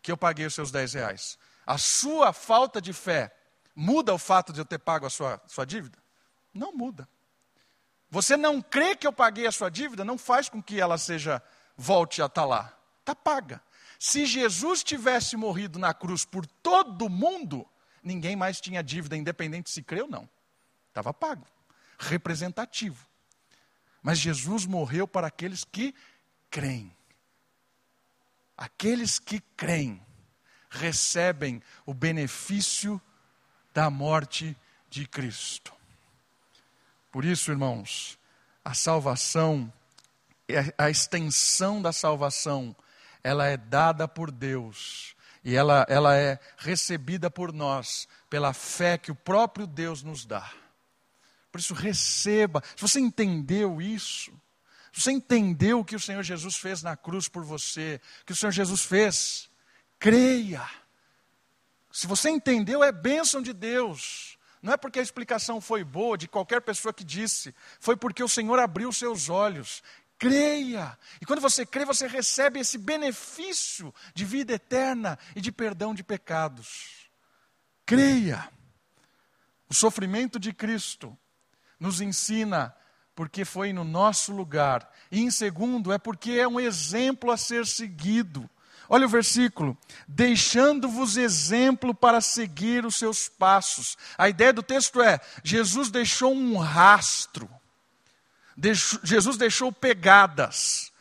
que 0.00 0.10
eu 0.10 0.16
paguei 0.16 0.46
os 0.46 0.54
seus 0.54 0.70
10 0.70 0.94
reais. 0.94 1.38
A 1.66 1.76
sua 1.78 2.32
falta 2.32 2.80
de 2.80 2.92
fé 2.92 3.34
muda 3.74 4.12
o 4.14 4.18
fato 4.18 4.52
de 4.52 4.60
eu 4.60 4.64
ter 4.64 4.78
pago 4.78 5.06
a 5.06 5.10
sua, 5.10 5.40
sua 5.46 5.64
dívida? 5.64 5.98
Não 6.52 6.72
muda. 6.72 7.08
Você 8.10 8.36
não 8.36 8.60
crê 8.60 8.94
que 8.94 9.06
eu 9.06 9.12
paguei 9.12 9.46
a 9.46 9.52
sua 9.52 9.70
dívida, 9.70 10.04
não 10.04 10.18
faz 10.18 10.48
com 10.48 10.62
que 10.62 10.80
ela 10.80 10.98
seja 10.98 11.42
volte 11.76 12.20
a 12.20 12.26
estar 12.26 12.42
tá 12.42 12.46
lá. 12.46 12.78
Está 13.00 13.14
paga. 13.14 13.62
Se 13.98 14.26
Jesus 14.26 14.82
tivesse 14.82 15.36
morrido 15.36 15.78
na 15.78 15.94
cruz 15.94 16.24
por 16.24 16.44
todo 16.44 17.08
mundo, 17.08 17.66
ninguém 18.02 18.36
mais 18.36 18.60
tinha 18.60 18.82
dívida, 18.82 19.16
independente 19.16 19.70
se 19.70 19.82
crê 19.82 20.02
ou 20.02 20.08
não. 20.08 20.28
Estava 20.88 21.14
pago. 21.14 21.46
Representativo. 21.98 23.06
Mas 24.02 24.18
Jesus 24.18 24.66
morreu 24.66 25.08
para 25.08 25.28
aqueles 25.28 25.64
que 25.64 25.94
creem. 26.50 26.94
Aqueles 28.56 29.18
que 29.18 29.40
creem 29.56 30.04
recebem 30.68 31.62
o 31.86 31.94
benefício 31.94 33.00
da 33.72 33.90
morte 33.90 34.56
de 34.88 35.06
Cristo. 35.06 35.72
Por 37.10 37.24
isso, 37.24 37.50
irmãos, 37.50 38.18
a 38.64 38.74
salvação, 38.74 39.72
a 40.78 40.90
extensão 40.90 41.80
da 41.80 41.92
salvação, 41.92 42.74
ela 43.22 43.46
é 43.46 43.56
dada 43.56 44.06
por 44.08 44.30
Deus 44.30 45.14
e 45.44 45.54
ela, 45.54 45.84
ela 45.88 46.16
é 46.16 46.38
recebida 46.56 47.30
por 47.30 47.52
nós 47.52 48.08
pela 48.30 48.52
fé 48.52 48.96
que 48.96 49.10
o 49.10 49.14
próprio 49.14 49.66
Deus 49.66 50.02
nos 50.02 50.24
dá. 50.24 50.50
Por 51.50 51.60
isso, 51.60 51.74
receba. 51.74 52.62
Se 52.74 52.80
você 52.80 52.98
entendeu 52.98 53.80
isso, 53.80 54.32
se 54.92 55.02
você 55.02 55.12
entendeu 55.12 55.80
o 55.80 55.84
que 55.84 55.96
o 55.96 56.00
Senhor 56.00 56.22
Jesus 56.22 56.56
fez 56.56 56.82
na 56.82 56.96
cruz 56.96 57.28
por 57.28 57.44
você, 57.44 58.00
o 58.22 58.26
que 58.26 58.32
o 58.32 58.36
Senhor 58.36 58.52
Jesus 58.52 58.82
fez, 58.82 59.50
creia. 59.98 60.66
Se 61.92 62.06
você 62.06 62.30
entendeu, 62.30 62.82
é 62.82 62.90
bênção 62.90 63.42
de 63.42 63.52
Deus. 63.52 64.38
Não 64.62 64.72
é 64.72 64.76
porque 64.76 64.98
a 64.98 65.02
explicação 65.02 65.60
foi 65.60 65.84
boa 65.84 66.16
de 66.16 66.26
qualquer 66.26 66.62
pessoa 66.62 66.94
que 66.94 67.04
disse, 67.04 67.54
foi 67.80 67.96
porque 67.96 68.22
o 68.22 68.28
Senhor 68.28 68.58
abriu 68.58 68.92
seus 68.92 69.28
olhos. 69.28 69.82
Creia. 70.18 70.96
E 71.20 71.26
quando 71.26 71.40
você 71.40 71.66
crê, 71.66 71.84
você 71.84 72.06
recebe 72.06 72.60
esse 72.60 72.78
benefício 72.78 73.92
de 74.14 74.24
vida 74.24 74.52
eterna 74.52 75.18
e 75.34 75.40
de 75.40 75.50
perdão 75.50 75.92
de 75.92 76.04
pecados. 76.04 77.10
Creia. 77.84 78.48
O 79.68 79.74
sofrimento 79.74 80.38
de 80.38 80.52
Cristo 80.52 81.18
nos 81.80 82.00
ensina 82.00 82.74
porque 83.16 83.44
foi 83.44 83.72
no 83.72 83.82
nosso 83.82 84.32
lugar. 84.32 84.88
E 85.10 85.20
em 85.20 85.30
segundo, 85.30 85.92
é 85.92 85.98
porque 85.98 86.32
é 86.32 86.46
um 86.46 86.60
exemplo 86.60 87.32
a 87.32 87.36
ser 87.36 87.66
seguido. 87.66 88.48
Olha 88.94 89.06
o 89.06 89.08
versículo: 89.08 89.74
deixando-vos 90.06 91.16
exemplo 91.16 91.94
para 91.94 92.20
seguir 92.20 92.84
os 92.84 92.96
seus 92.96 93.26
passos. 93.26 93.96
A 94.18 94.28
ideia 94.28 94.52
do 94.52 94.62
texto 94.62 95.00
é: 95.00 95.18
Jesus 95.42 95.90
deixou 95.90 96.30
um 96.34 96.58
rastro, 96.58 97.48
deixou, 98.54 99.00
Jesus 99.02 99.38
deixou 99.38 99.72
pegadas. 99.72 100.92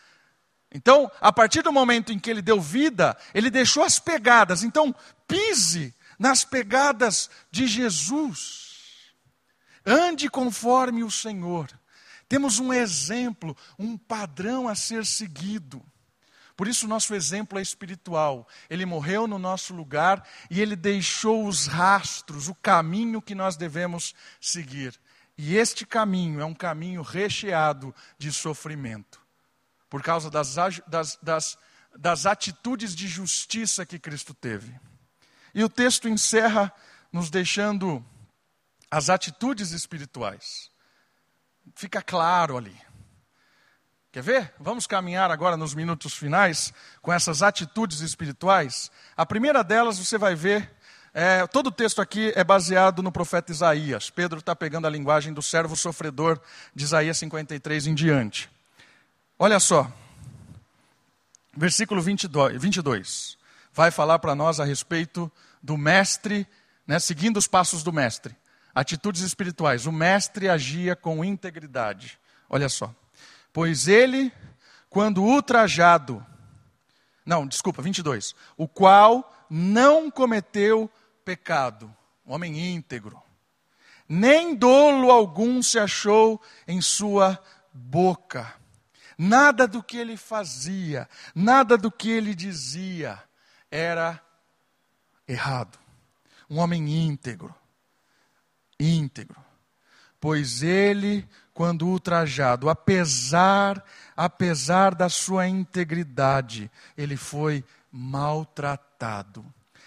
Então, 0.73 1.11
a 1.19 1.33
partir 1.33 1.63
do 1.63 1.73
momento 1.73 2.13
em 2.13 2.17
que 2.17 2.29
ele 2.29 2.41
deu 2.41 2.61
vida, 2.61 3.17
ele 3.33 3.49
deixou 3.49 3.83
as 3.83 3.99
pegadas. 3.99 4.63
Então, 4.63 4.95
pise 5.27 5.93
nas 6.17 6.45
pegadas 6.45 7.29
de 7.51 7.67
Jesus. 7.67 8.69
Ande 9.85 10.29
conforme 10.29 11.03
o 11.03 11.11
Senhor. 11.11 11.69
Temos 12.29 12.57
um 12.57 12.71
exemplo, 12.71 13.57
um 13.77 13.97
padrão 13.97 14.69
a 14.69 14.75
ser 14.75 15.05
seguido. 15.05 15.83
Por 16.61 16.67
isso, 16.67 16.87
nosso 16.87 17.15
exemplo 17.15 17.57
é 17.57 17.61
espiritual. 17.63 18.47
Ele 18.69 18.85
morreu 18.85 19.25
no 19.25 19.39
nosso 19.39 19.73
lugar 19.73 20.23
e 20.47 20.61
ele 20.61 20.75
deixou 20.75 21.47
os 21.47 21.65
rastros, 21.65 22.47
o 22.47 22.53
caminho 22.53 23.19
que 23.19 23.33
nós 23.33 23.57
devemos 23.57 24.13
seguir. 24.39 24.93
E 25.35 25.57
este 25.57 25.87
caminho 25.87 26.39
é 26.39 26.45
um 26.45 26.53
caminho 26.53 27.01
recheado 27.01 27.95
de 28.15 28.31
sofrimento, 28.31 29.19
por 29.89 30.03
causa 30.03 30.29
das, 30.29 30.53
das, 30.85 31.17
das, 31.19 31.57
das 31.97 32.27
atitudes 32.27 32.95
de 32.95 33.07
justiça 33.07 33.83
que 33.83 33.97
Cristo 33.97 34.31
teve. 34.31 34.71
E 35.55 35.63
o 35.63 35.69
texto 35.69 36.07
encerra 36.07 36.71
nos 37.11 37.31
deixando 37.31 38.05
as 38.91 39.09
atitudes 39.09 39.71
espirituais. 39.71 40.69
Fica 41.73 42.03
claro 42.03 42.55
ali. 42.55 42.90
Quer 44.11 44.21
ver? 44.21 44.53
Vamos 44.59 44.85
caminhar 44.85 45.31
agora 45.31 45.55
nos 45.55 45.73
minutos 45.73 46.13
finais 46.13 46.73
com 47.01 47.13
essas 47.13 47.41
atitudes 47.41 48.01
espirituais. 48.01 48.91
A 49.15 49.25
primeira 49.25 49.63
delas 49.63 49.97
você 49.97 50.17
vai 50.17 50.35
ver, 50.35 50.69
é, 51.13 51.47
todo 51.47 51.67
o 51.67 51.71
texto 51.71 52.01
aqui 52.01 52.33
é 52.35 52.43
baseado 52.43 53.01
no 53.01 53.09
profeta 53.09 53.53
Isaías. 53.53 54.09
Pedro 54.09 54.39
está 54.39 54.53
pegando 54.53 54.85
a 54.85 54.89
linguagem 54.89 55.31
do 55.31 55.41
servo 55.41 55.77
sofredor 55.77 56.41
de 56.75 56.83
Isaías 56.83 57.17
53 57.19 57.87
em 57.87 57.95
diante. 57.95 58.49
Olha 59.39 59.61
só, 59.61 59.89
versículo 61.55 62.01
22, 62.01 62.61
22 62.61 63.37
vai 63.73 63.91
falar 63.91 64.19
para 64.19 64.35
nós 64.35 64.59
a 64.59 64.65
respeito 64.65 65.31
do 65.63 65.77
mestre, 65.77 66.45
né, 66.85 66.99
seguindo 66.99 67.37
os 67.37 67.47
passos 67.47 67.81
do 67.81 67.93
mestre. 67.93 68.35
Atitudes 68.75 69.21
espirituais. 69.21 69.85
O 69.85 69.91
mestre 69.91 70.49
agia 70.49 70.97
com 70.97 71.23
integridade. 71.23 72.19
Olha 72.49 72.67
só. 72.67 72.93
Pois 73.53 73.87
ele, 73.87 74.31
quando 74.89 75.23
ultrajado, 75.23 76.25
não, 77.25 77.45
desculpa, 77.45 77.81
22. 77.81 78.35
O 78.57 78.67
qual 78.67 79.31
não 79.49 80.09
cometeu 80.09 80.89
pecado, 81.23 81.93
homem 82.25 82.73
íntegro, 82.73 83.21
nem 84.07 84.55
dolo 84.55 85.11
algum 85.11 85.61
se 85.61 85.79
achou 85.79 86.41
em 86.67 86.81
sua 86.81 87.41
boca. 87.73 88.53
Nada 89.17 89.67
do 89.67 89.83
que 89.83 89.97
ele 89.97 90.17
fazia, 90.17 91.07
nada 91.35 91.77
do 91.77 91.91
que 91.91 92.09
ele 92.09 92.33
dizia 92.33 93.21
era 93.69 94.21
errado. 95.27 95.77
Um 96.49 96.59
homem 96.59 97.07
íntegro, 97.07 97.55
íntegro. 98.79 99.50
Pois 100.21 100.61
ele, 100.61 101.27
quando 101.51 101.87
ultrajado, 101.87 102.69
apesar, 102.69 103.83
apesar 104.15 104.93
da 104.93 105.09
sua 105.09 105.47
integridade, 105.47 106.69
ele 106.95 107.17
foi 107.17 107.65
maltratado. 107.91 109.43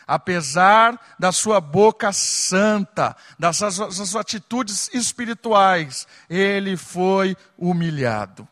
Apesar 0.07 1.01
da 1.19 1.33
sua 1.33 1.61
boca 1.61 2.13
santa, 2.13 3.17
das 3.39 3.57
suas, 3.57 3.79
das 3.79 3.95
suas 3.95 4.17
atitudes 4.17 4.91
espirituais, 4.93 6.07
ele 6.29 6.77
foi 6.77 7.37
humilhado. 7.57 8.47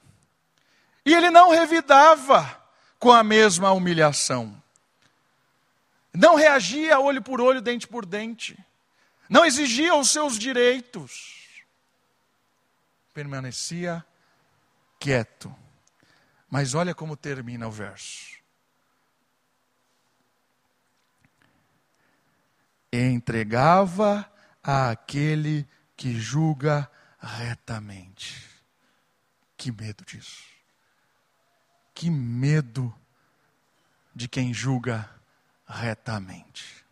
E 1.04 1.12
ele 1.12 1.30
não 1.30 1.50
revidava 1.50 2.58
com 2.98 3.12
a 3.12 3.24
mesma 3.24 3.72
humilhação. 3.72 4.56
Não 6.14 6.36
reagia 6.36 7.00
olho 7.00 7.20
por 7.20 7.40
olho, 7.40 7.60
dente 7.60 7.88
por 7.88 8.06
dente. 8.06 8.56
Não 9.28 9.44
exigia 9.44 9.94
os 9.96 10.10
seus 10.10 10.38
direitos. 10.38 11.31
Permanecia 13.12 14.04
quieto. 14.98 15.54
Mas 16.48 16.74
olha 16.74 16.94
como 16.94 17.16
termina 17.16 17.66
o 17.66 17.70
verso. 17.70 18.32
entregava 22.92 24.30
àquele 24.62 25.66
que 25.96 26.18
julga 26.20 26.90
retamente. 27.18 28.50
Que 29.56 29.72
medo 29.72 30.04
disso. 30.04 30.44
Que 31.94 32.10
medo 32.10 32.94
de 34.14 34.28
quem 34.28 34.52
julga 34.52 35.08
retamente. 35.66 36.84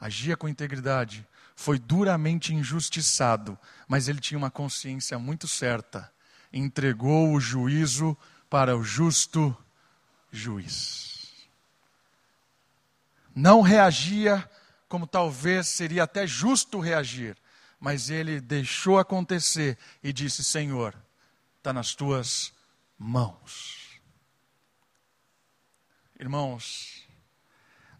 Agia 0.00 0.36
com 0.36 0.48
integridade, 0.48 1.26
foi 1.54 1.78
duramente 1.78 2.54
injustiçado, 2.54 3.58
mas 3.86 4.08
ele 4.08 4.20
tinha 4.20 4.38
uma 4.38 4.50
consciência 4.50 5.18
muito 5.18 5.46
certa. 5.46 6.12
Entregou 6.52 7.32
o 7.32 7.40
juízo 7.40 8.16
para 8.48 8.76
o 8.76 8.82
justo 8.82 9.56
juiz 10.30 11.14
não 13.34 13.60
reagia 13.60 14.48
como 14.88 15.06
talvez 15.06 15.66
seria 15.66 16.04
até 16.04 16.26
justo 16.26 16.78
reagir, 16.78 17.36
mas 17.80 18.08
ele 18.08 18.40
deixou 18.40 18.98
acontecer 18.98 19.76
e 20.02 20.12
disse: 20.12 20.44
Senhor, 20.44 20.94
está 21.58 21.72
nas 21.72 21.94
tuas 21.94 22.52
mãos. 22.96 24.00
Irmãos, 26.18 27.03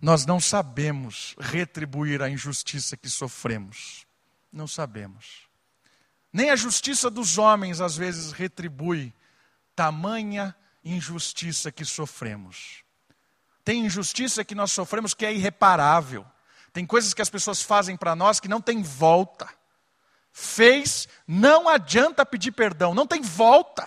nós 0.00 0.26
não 0.26 0.40
sabemos 0.40 1.34
retribuir 1.38 2.22
a 2.22 2.28
injustiça 2.28 2.96
que 2.96 3.08
sofremos. 3.08 4.06
Não 4.52 4.66
sabemos. 4.66 5.48
Nem 6.32 6.50
a 6.50 6.56
justiça 6.56 7.08
dos 7.10 7.38
homens 7.38 7.80
às 7.80 7.96
vezes 7.96 8.32
retribui 8.32 9.12
tamanha 9.74 10.54
injustiça 10.84 11.72
que 11.72 11.84
sofremos. 11.84 12.82
Tem 13.64 13.86
injustiça 13.86 14.44
que 14.44 14.54
nós 14.54 14.72
sofremos 14.72 15.14
que 15.14 15.24
é 15.24 15.32
irreparável. 15.32 16.26
Tem 16.72 16.84
coisas 16.84 17.14
que 17.14 17.22
as 17.22 17.30
pessoas 17.30 17.62
fazem 17.62 17.96
para 17.96 18.14
nós 18.14 18.40
que 18.40 18.48
não 18.48 18.60
tem 18.60 18.82
volta. 18.82 19.48
Fez, 20.32 21.08
não 21.26 21.68
adianta 21.68 22.26
pedir 22.26 22.52
perdão, 22.52 22.92
não 22.92 23.06
tem 23.06 23.22
volta. 23.22 23.86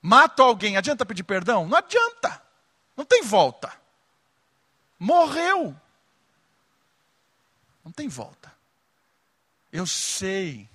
Mato 0.00 0.42
alguém, 0.42 0.76
adianta 0.76 1.04
pedir 1.04 1.24
perdão? 1.24 1.66
Não 1.66 1.78
adianta. 1.78 2.42
Não 2.96 3.04
tem 3.04 3.22
volta. 3.22 3.72
Morreu. 4.98 5.78
Não 7.84 7.92
tem 7.92 8.08
volta. 8.08 8.52
Eu 9.72 9.86
sei 9.86 10.68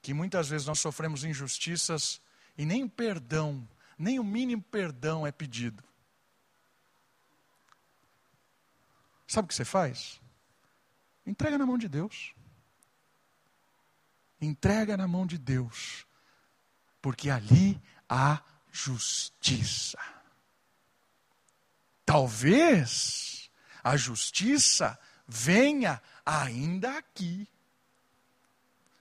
que 0.00 0.14
muitas 0.14 0.48
vezes 0.48 0.66
nós 0.66 0.78
sofremos 0.78 1.24
injustiças 1.24 2.20
e 2.56 2.64
nem 2.64 2.86
perdão, 2.88 3.68
nem 3.98 4.18
o 4.18 4.24
mínimo 4.24 4.62
perdão 4.62 5.26
é 5.26 5.32
pedido. 5.32 5.82
Sabe 9.26 9.46
o 9.46 9.48
que 9.48 9.54
você 9.54 9.64
faz? 9.64 10.20
Entrega 11.26 11.56
na 11.56 11.66
mão 11.66 11.78
de 11.78 11.88
Deus. 11.88 12.34
Entrega 14.40 14.96
na 14.96 15.06
mão 15.06 15.26
de 15.26 15.38
Deus. 15.38 16.06
Porque 17.00 17.30
ali 17.30 17.80
há 18.08 18.42
justiça. 18.72 19.98
Talvez 22.04 23.29
a 23.82 23.96
justiça 23.96 24.98
venha 25.26 26.00
ainda 26.24 26.98
aqui. 26.98 27.48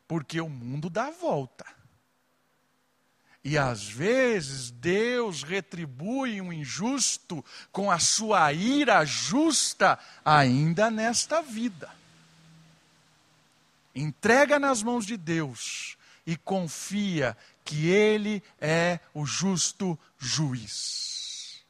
Porque 0.08 0.42
o 0.42 0.50
mundo 0.50 0.90
dá 0.90 1.10
volta. 1.10 1.66
E 3.44 3.58
às 3.58 3.88
vezes 3.88 4.70
Deus 4.70 5.44
retribui 5.44 6.42
um 6.42 6.52
injusto 6.52 7.44
com 7.72 7.90
a 7.90 7.98
sua 7.98 8.52
ira 8.52 9.06
justa 9.06 9.98
ainda 10.26 10.92
nesta 10.92 11.42
vida. 11.42 11.90
Entrega 13.96 14.60
nas 14.60 14.84
mãos 14.84 15.06
de 15.06 15.18
Deus 15.18 15.98
e 16.26 16.36
confia 16.36 17.36
que 17.64 17.88
Ele 17.88 18.44
é 18.60 19.00
o 19.14 19.26
justo 19.26 19.98
juiz. 20.18 21.64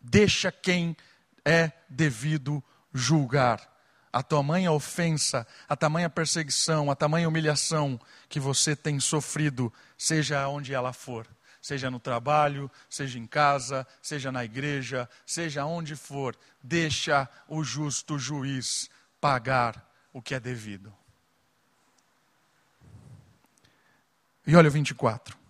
Deixa 0.00 0.52
quem 0.52 0.96
é 1.44 1.72
devido 1.88 2.62
julgar 2.92 3.74
a 4.14 4.22
tamanha 4.22 4.70
ofensa, 4.70 5.44
a 5.68 5.74
tamanha 5.74 6.08
perseguição, 6.08 6.88
a 6.88 6.94
tamanha 6.94 7.28
humilhação 7.28 8.00
que 8.28 8.38
você 8.38 8.76
tem 8.76 9.00
sofrido, 9.00 9.72
seja 9.98 10.46
onde 10.46 10.72
ela 10.72 10.92
for, 10.92 11.26
seja 11.60 11.90
no 11.90 11.98
trabalho, 11.98 12.70
seja 12.88 13.18
em 13.18 13.26
casa, 13.26 13.84
seja 14.00 14.30
na 14.30 14.44
igreja, 14.44 15.10
seja 15.26 15.64
onde 15.64 15.96
for, 15.96 16.36
deixa 16.62 17.28
o 17.48 17.64
justo 17.64 18.16
juiz 18.16 18.88
pagar 19.20 19.84
o 20.12 20.22
que 20.22 20.36
é 20.36 20.38
devido. 20.38 20.94
E 24.46 24.54
olha 24.54 24.68
o 24.68 24.72
24. 24.72 25.43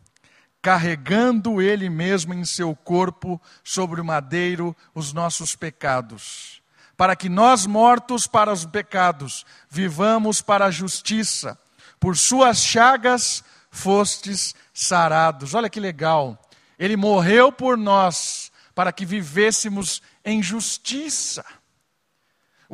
Carregando 0.64 1.60
ele 1.60 1.90
mesmo 1.90 2.32
em 2.32 2.44
seu 2.44 2.74
corpo 2.74 3.40
sobre 3.62 4.00
o 4.00 4.04
madeiro 4.04 4.74
os 4.94 5.12
nossos 5.12 5.54
pecados 5.54 6.64
para 6.96 7.16
que 7.16 7.28
nós, 7.28 7.66
mortos 7.66 8.26
para 8.26 8.52
os 8.52 8.64
pecados, 8.64 9.44
vivamos 9.68 10.40
para 10.40 10.66
a 10.66 10.70
justiça. 10.70 11.58
Por 11.98 12.16
suas 12.16 12.58
chagas 12.58 13.42
fostes 13.70 14.54
sarados. 14.72 15.54
Olha 15.54 15.68
que 15.68 15.80
legal. 15.80 16.40
Ele 16.78 16.96
morreu 16.96 17.50
por 17.50 17.76
nós, 17.76 18.52
para 18.74 18.92
que 18.92 19.04
vivêssemos 19.04 20.00
em 20.24 20.42
justiça. 20.42 21.44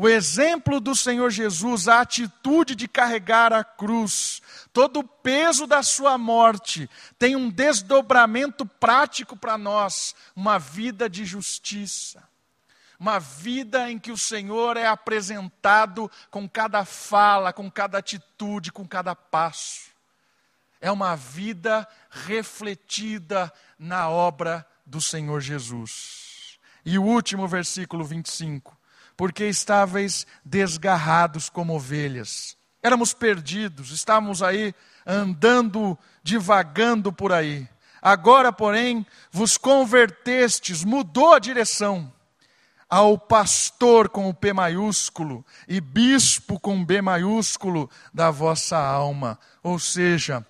O 0.01 0.09
exemplo 0.09 0.81
do 0.81 0.97
Senhor 0.97 1.29
Jesus, 1.29 1.87
a 1.87 2.01
atitude 2.01 2.75
de 2.75 2.89
carregar 2.89 3.53
a 3.53 3.63
cruz, 3.63 4.41
todo 4.73 5.01
o 5.01 5.07
peso 5.07 5.67
da 5.67 5.83
sua 5.83 6.17
morte, 6.17 6.89
tem 7.19 7.37
um 7.37 7.51
desdobramento 7.51 8.65
prático 8.65 9.37
para 9.37 9.59
nós, 9.59 10.15
uma 10.35 10.59
vida 10.59 11.07
de 11.07 11.27
justiça 11.27 12.29
uma 12.99 13.19
vida 13.19 13.91
em 13.91 13.99
que 13.99 14.13
o 14.13 14.19
Senhor 14.19 14.77
é 14.77 14.87
apresentado 14.87 16.11
com 16.31 16.47
cada 16.47 16.85
fala, 16.85 17.51
com 17.51 17.71
cada 17.71 17.97
atitude, 17.97 18.71
com 18.71 18.87
cada 18.87 19.17
passo. 19.17 19.89
É 20.83 20.93
uma 20.93 21.17
vida 21.17 21.89
refletida 22.11 23.51
na 23.79 24.11
obra 24.11 24.67
do 24.85 25.01
Senhor 25.01 25.41
Jesus. 25.41 26.59
E 26.85 26.99
o 26.99 27.03
último 27.03 27.49
versículo 27.49 28.05
25: 28.05 28.77
Porque 29.21 29.45
estáveis 29.45 30.27
desgarrados 30.43 31.51
como 31.51 31.75
ovelhas, 31.75 32.57
éramos 32.83 33.13
perdidos, 33.13 33.91
estávamos 33.91 34.43
aí 34.43 34.75
andando, 35.07 35.99
divagando 36.23 37.13
por 37.13 37.31
aí. 37.31 37.69
Agora, 38.01 38.51
porém, 38.51 39.05
vos 39.31 39.59
convertestes, 39.59 40.85
mudou 40.85 41.35
a 41.35 41.39
direção 41.39 42.11
ao 42.89 43.19
pastor 43.19 44.09
com 44.09 44.27
o 44.27 44.33
P 44.33 44.55
maiúsculo 44.55 45.45
e 45.69 45.83
bispo 45.83 46.59
com 46.59 46.83
B 46.83 47.03
maiúsculo 47.03 47.91
da 48.15 48.31
vossa 48.31 48.79
alma. 48.79 49.39
Ou 49.63 49.79
seja, 49.79 50.47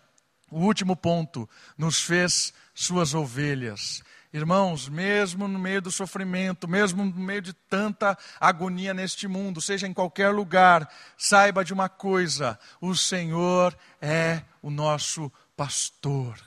o 0.48 0.60
último 0.60 0.94
ponto, 0.94 1.50
nos 1.76 2.00
fez 2.00 2.54
suas 2.72 3.14
ovelhas. 3.14 4.00
Irmãos, 4.32 4.88
mesmo 4.88 5.48
no 5.48 5.58
meio 5.58 5.82
do 5.82 5.90
sofrimento, 5.90 6.68
mesmo 6.68 7.04
no 7.04 7.12
meio 7.12 7.42
de 7.42 7.52
tanta 7.52 8.16
agonia 8.38 8.94
neste 8.94 9.26
mundo, 9.26 9.60
seja 9.60 9.88
em 9.88 9.92
qualquer 9.92 10.28
lugar, 10.30 10.88
saiba 11.18 11.64
de 11.64 11.72
uma 11.72 11.88
coisa: 11.88 12.58
o 12.80 12.94
Senhor 12.94 13.76
é 14.00 14.42
o 14.62 14.70
nosso 14.70 15.32
pastor. 15.56 16.38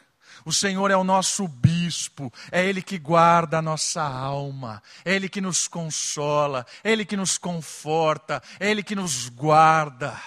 O 0.46 0.52
Senhor 0.52 0.92
é 0.92 0.96
o 0.96 1.04
nosso 1.04 1.48
bispo, 1.48 2.32
é 2.52 2.66
Ele 2.66 2.82
que 2.82 2.98
guarda 2.98 3.60
a 3.60 3.62
nossa 3.62 4.02
alma, 4.02 4.82
é 5.06 5.14
Ele 5.14 5.30
que 5.30 5.40
nos 5.40 5.68
consola, 5.68 6.66
é 6.84 6.92
Ele 6.92 7.06
que 7.06 7.16
nos 7.16 7.38
conforta, 7.38 8.42
é 8.60 8.70
Ele 8.70 8.84
que 8.84 8.96
nos 8.96 9.30
guarda. 9.30 10.20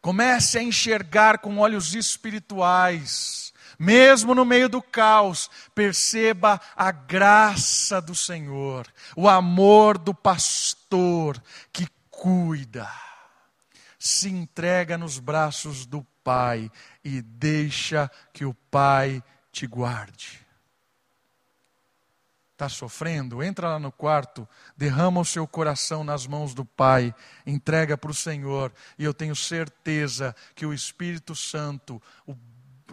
Comece 0.00 0.58
a 0.58 0.62
enxergar 0.62 1.38
com 1.38 1.58
olhos 1.58 1.94
espirituais, 1.94 3.53
mesmo 3.78 4.34
no 4.34 4.44
meio 4.44 4.68
do 4.68 4.82
caos, 4.82 5.50
perceba 5.74 6.60
a 6.76 6.90
graça 6.90 8.00
do 8.00 8.14
Senhor, 8.14 8.86
o 9.16 9.28
amor 9.28 9.98
do 9.98 10.14
pastor 10.14 11.42
que 11.72 11.86
cuida, 12.10 12.88
se 13.98 14.28
entrega 14.28 14.96
nos 14.96 15.18
braços 15.18 15.86
do 15.86 16.06
Pai 16.22 16.70
e 17.04 17.20
deixa 17.20 18.10
que 18.32 18.44
o 18.44 18.54
Pai 18.54 19.22
te 19.52 19.66
guarde. 19.66 20.44
Está 22.54 22.68
sofrendo? 22.68 23.42
Entra 23.42 23.68
lá 23.68 23.78
no 23.80 23.90
quarto, 23.90 24.48
derrama 24.76 25.20
o 25.20 25.24
seu 25.24 25.44
coração 25.44 26.04
nas 26.04 26.24
mãos 26.24 26.54
do 26.54 26.64
Pai, 26.64 27.12
entrega 27.44 27.98
para 27.98 28.12
o 28.12 28.14
Senhor, 28.14 28.72
e 28.96 29.02
eu 29.02 29.12
tenho 29.12 29.34
certeza 29.34 30.34
que 30.54 30.64
o 30.64 30.72
Espírito 30.72 31.34
Santo, 31.34 32.00
o, 32.24 32.36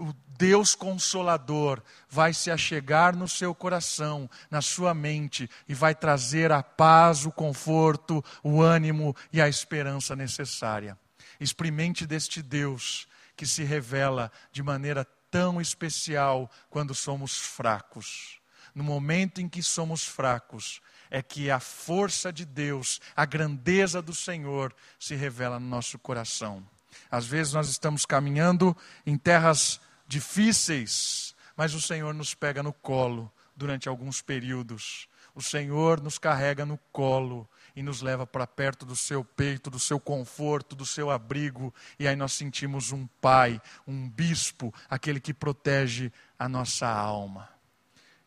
o 0.02 0.16
Deus 0.38 0.74
Consolador, 0.74 1.84
vai 2.10 2.34
se 2.34 2.50
achegar 2.50 3.16
no 3.16 3.28
seu 3.28 3.54
coração, 3.54 4.28
na 4.50 4.60
sua 4.60 4.94
mente, 4.94 5.48
e 5.70 5.76
vai 5.76 5.94
trazer 5.94 6.52
a 6.52 6.64
paz, 6.64 7.26
o 7.26 7.32
conforto, 7.32 8.26
o 8.44 8.62
ânimo 8.62 9.16
e 9.32 9.40
a 9.40 9.48
esperança 9.48 10.16
necessária. 10.16 10.98
Experimente 11.40 12.08
deste 12.08 12.42
Deus 12.42 13.08
que 13.38 13.46
se 13.46 13.64
revela 13.64 14.32
de 14.52 14.64
maneira 14.64 15.06
tão 15.30 15.62
especial 15.62 16.50
quando 16.70 16.96
somos 16.96 17.38
fracos. 17.38 18.40
No 18.74 18.84
momento 18.84 19.40
em 19.40 19.48
que 19.48 19.62
somos 19.62 20.04
fracos, 20.04 20.82
é 21.12 21.22
que 21.22 21.52
a 21.52 21.60
força 21.60 22.34
de 22.34 22.46
Deus, 22.46 23.00
a 23.16 23.26
grandeza 23.26 24.02
do 24.02 24.16
Senhor 24.16 24.74
se 24.98 25.14
revela 25.14 25.60
no 25.60 25.68
nosso 25.68 26.00
coração. 26.00 26.66
Às 27.12 27.26
vezes 27.28 27.54
nós 27.54 27.70
estamos 27.70 28.06
caminhando 28.06 28.76
em 29.06 29.18
terras 29.18 29.80
difíceis, 30.12 31.34
mas 31.56 31.74
o 31.74 31.80
Senhor 31.80 32.14
nos 32.14 32.34
pega 32.34 32.62
no 32.62 32.74
colo 32.74 33.32
durante 33.56 33.88
alguns 33.88 34.22
períodos. 34.22 35.08
O 35.34 35.42
Senhor 35.42 36.02
nos 36.02 36.18
carrega 36.18 36.66
no 36.66 36.78
colo 36.92 37.48
e 37.74 37.82
nos 37.82 38.02
leva 38.02 38.28
para 38.28 38.46
perto 38.46 38.86
do 38.86 38.94
seu 38.94 39.24
peito, 39.24 39.70
do 39.70 39.80
seu 39.80 40.02
conforto, 40.02 40.76
do 40.76 40.86
seu 40.86 41.10
abrigo, 41.10 41.74
e 41.98 42.06
aí 42.06 42.18
nós 42.18 42.34
sentimos 42.34 42.92
um 42.92 43.08
pai, 43.22 43.62
um 43.88 44.10
bispo, 44.10 44.74
aquele 44.90 45.22
que 45.22 45.34
protege 45.34 46.12
a 46.38 46.50
nossa 46.50 46.88
alma. 46.90 47.48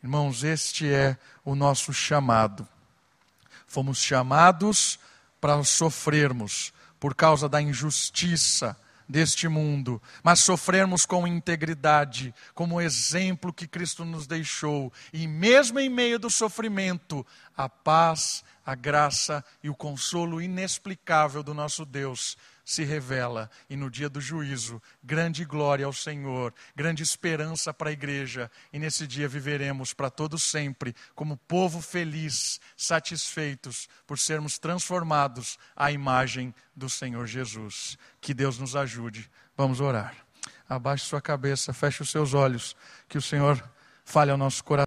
Irmãos, 0.03 0.43
este 0.43 0.91
é 0.91 1.19
o 1.45 1.55
nosso 1.55 1.93
chamado. 1.93 2.67
Fomos 3.67 3.99
chamados 3.99 4.99
para 5.39 5.63
sofrermos 5.63 6.73
por 6.99 7.15
causa 7.15 7.47
da 7.47 7.61
injustiça 7.61 8.75
deste 9.09 9.49
mundo, 9.49 10.01
mas 10.23 10.41
sofrermos 10.41 11.05
com 11.05 11.27
integridade, 11.27 12.35
como 12.55 12.81
exemplo 12.81 13.53
que 13.53 13.67
Cristo 13.67 14.05
nos 14.05 14.27
deixou, 14.27 14.93
e 15.13 15.27
mesmo 15.27 15.79
em 15.79 15.89
meio 15.89 16.19
do 16.19 16.31
sofrimento, 16.31 17.27
a 17.57 17.69
paz 17.69 18.43
a 18.65 18.75
graça 18.75 19.45
e 19.63 19.69
o 19.69 19.75
consolo 19.75 20.41
inexplicável 20.41 21.43
do 21.43 21.53
nosso 21.53 21.85
Deus 21.85 22.37
se 22.65 22.83
revela 22.83 23.51
e 23.69 23.77
no 23.77 23.91
dia 23.91 24.09
do 24.09 24.21
juízo, 24.21 24.81
grande 25.03 25.45
glória 25.45 25.85
ao 25.85 25.93
Senhor, 25.93 26.55
grande 26.75 27.03
esperança 27.03 27.75
para 27.75 27.91
a 27.91 27.93
igreja, 27.93 28.51
e 28.73 28.79
nesse 28.79 29.07
dia 29.07 29.29
viveremos 29.29 29.93
para 29.93 30.11
todo 30.11 30.39
sempre 30.39 30.95
como 31.15 31.37
povo 31.37 31.83
feliz, 31.83 32.61
satisfeitos 32.77 33.89
por 34.07 34.19
sermos 34.19 34.59
transformados 34.59 35.59
à 35.77 35.93
imagem 35.93 36.55
do 36.75 36.89
Senhor 36.89 37.27
Jesus. 37.27 37.99
Que 38.21 38.33
Deus 38.33 38.59
nos 38.59 38.75
ajude. 38.75 39.31
Vamos 39.57 39.81
orar. 39.81 40.15
Abaixe 40.69 41.05
sua 41.05 41.21
cabeça, 41.21 41.73
feche 41.73 42.03
os 42.03 42.11
seus 42.11 42.33
olhos, 42.33 42.75
que 43.09 43.19
o 43.19 43.23
Senhor 43.23 43.63
fale 44.05 44.31
ao 44.31 44.39
nosso 44.39 44.65
coração. 44.65 44.83